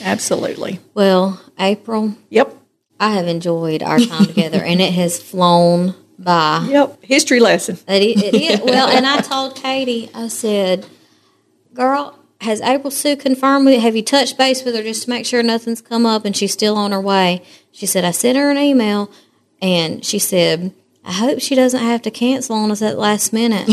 [0.00, 0.80] Absolutely.
[0.94, 2.54] Well, April, Yep.
[2.98, 6.66] I have enjoyed our time together, and it has flown by.
[6.70, 7.04] Yep.
[7.04, 7.78] History lesson.
[7.86, 8.60] It, it is.
[8.60, 10.86] Well, and I told Katie, I said,
[11.74, 15.26] girl, has April Sue confirmed with Have you touched base with her just to make
[15.26, 17.42] sure nothing's come up and she's still on her way?
[17.72, 19.10] She said, I sent her an email
[19.60, 20.72] and she said,
[21.04, 23.68] I hope she doesn't have to cancel on us at last minute.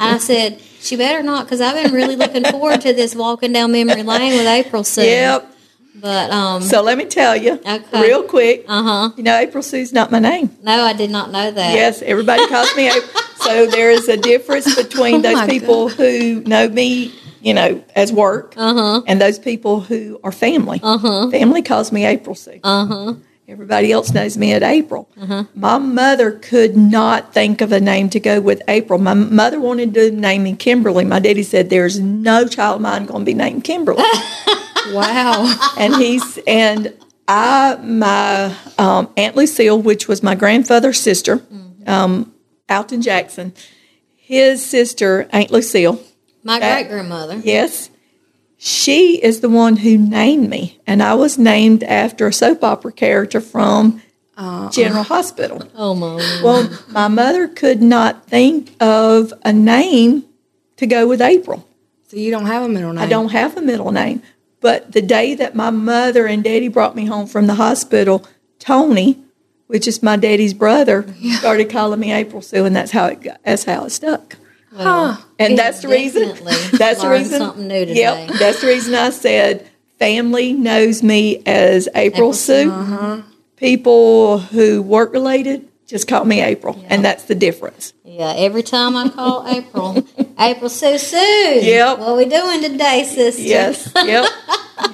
[0.00, 3.72] I said, she better not because I've been really looking forward to this walking down
[3.72, 5.04] memory lane with April Sue.
[5.04, 5.51] Yep.
[5.94, 8.00] But um, So let me tell you, Okay.
[8.00, 8.64] real quick.
[8.68, 9.10] uh huh.
[9.16, 10.50] You know, April Sue's not my name.
[10.62, 11.74] No, I did not know that.
[11.74, 13.22] Yes, everybody calls me April.
[13.42, 17.12] So there is a difference between Oh those people who know me,
[17.42, 19.02] you know, as work, Uh-huh.
[19.06, 20.80] and those people who are family.
[20.82, 21.30] Uh-huh.
[21.30, 22.60] Family calls me April Sue.
[22.64, 23.14] Uh huh.
[23.48, 25.08] Everybody else knows me as April.
[25.20, 25.44] Uh-huh.
[25.54, 28.98] My mother could not think of a name to go with April.
[28.98, 31.04] My mother wanted to name me Kimberly.
[31.04, 34.04] My daddy said, "There's no child of mine going to be named Kimberly."
[34.90, 35.72] Wow.
[35.78, 36.92] and he's and
[37.28, 41.42] I my um, Aunt Lucille, which was my grandfather's sister,
[41.86, 42.34] um,
[42.68, 43.54] Alton Jackson,
[44.16, 46.02] his sister Aunt Lucille.
[46.42, 47.36] My great grandmother.
[47.36, 47.90] Yes,
[48.58, 52.92] she is the one who named me, and I was named after a soap opera
[52.92, 54.02] character from
[54.70, 55.62] General Hospital.
[55.76, 56.16] Oh my.
[56.42, 60.24] Well, my mother could not think of a name
[60.76, 61.68] to go with April.
[62.08, 63.02] So you don't have a middle name.
[63.02, 64.22] I don't have a middle name.
[64.62, 68.26] But the day that my mother and daddy brought me home from the hospital,
[68.58, 69.18] Tony,
[69.66, 71.04] which is my daddy's brother,
[71.38, 74.36] started calling me April Sue, and that's how it got, that's how it stuck.
[74.72, 76.28] Well, And that's the reason.
[76.72, 77.40] That's the reason.
[77.40, 78.00] Something new today.
[78.26, 82.70] Yep, that's the reason I said family knows me as April, April Sue.
[82.72, 83.22] Uh-huh.
[83.56, 87.92] People who work related just call me April, and that's the difference.
[88.02, 90.02] Yeah, every time I call April,
[90.38, 91.16] April Sue Sue.
[91.62, 91.98] Yep.
[91.98, 93.42] What we doing today, sister?
[93.42, 94.26] Yes, yep,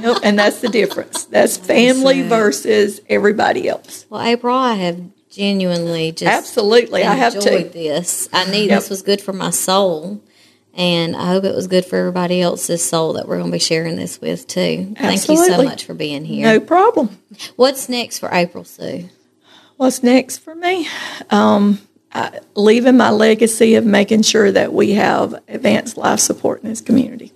[0.01, 1.25] yep, and that's the difference.
[1.27, 4.07] That's family versus everybody else.
[4.11, 8.29] Well, April, I have genuinely just Absolutely, I have enjoyed this.
[8.33, 8.69] I knew Yep.
[8.71, 10.21] this was good for my soul,
[10.75, 13.61] and I hope it was good for everybody else's soul that we're going to be
[13.61, 14.97] sharing this with too.
[14.99, 16.45] Thank you so much for being here.
[16.45, 17.19] No problem.
[17.55, 19.09] What's next for April Sue?
[19.79, 20.89] What's next for me?
[21.31, 21.79] Um,
[22.13, 26.81] I, leaving my legacy of making sure that we have advanced life support in this
[26.81, 27.33] community.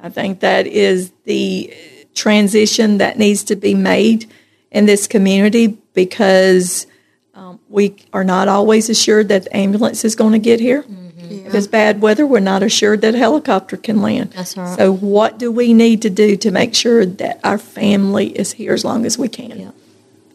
[0.00, 1.72] I think that is the
[2.16, 4.28] transition that needs to be made
[4.72, 6.88] in this community because
[7.34, 10.84] um, we are not always assured that the ambulance is going to get here.
[11.20, 14.32] If it's bad weather, we're not assured that a helicopter can land.
[14.32, 14.76] That's right.
[14.76, 18.72] So, what do we need to do to make sure that our family is here
[18.72, 19.58] as long as we can?
[19.58, 19.70] Yeah.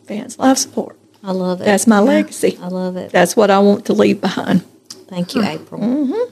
[0.03, 0.97] Advanced life support.
[1.23, 1.65] I love it.
[1.65, 2.57] That's my legacy.
[2.61, 3.11] I love it.
[3.11, 4.63] That's what I want to leave behind.
[5.07, 5.63] Thank you, mm-hmm.
[5.63, 5.81] April.
[5.81, 6.31] Mm-hmm.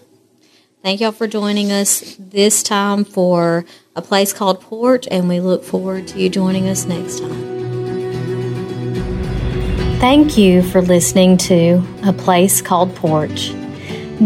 [0.81, 3.65] Thank y'all for joining us this time for
[3.95, 7.51] a place called Poarch, and we look forward to you joining us next time.
[9.99, 13.55] Thank you for listening to A Place Called Poarch.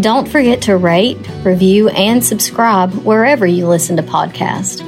[0.01, 4.81] Don't forget to rate, review, and subscribe wherever you listen to podcasts.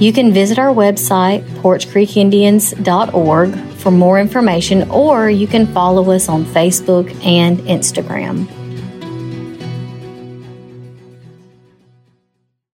[0.00, 6.44] You can visit our website, poarchcreekindians.org, for more information, or you can follow us on
[6.44, 8.61] Facebook and Instagram.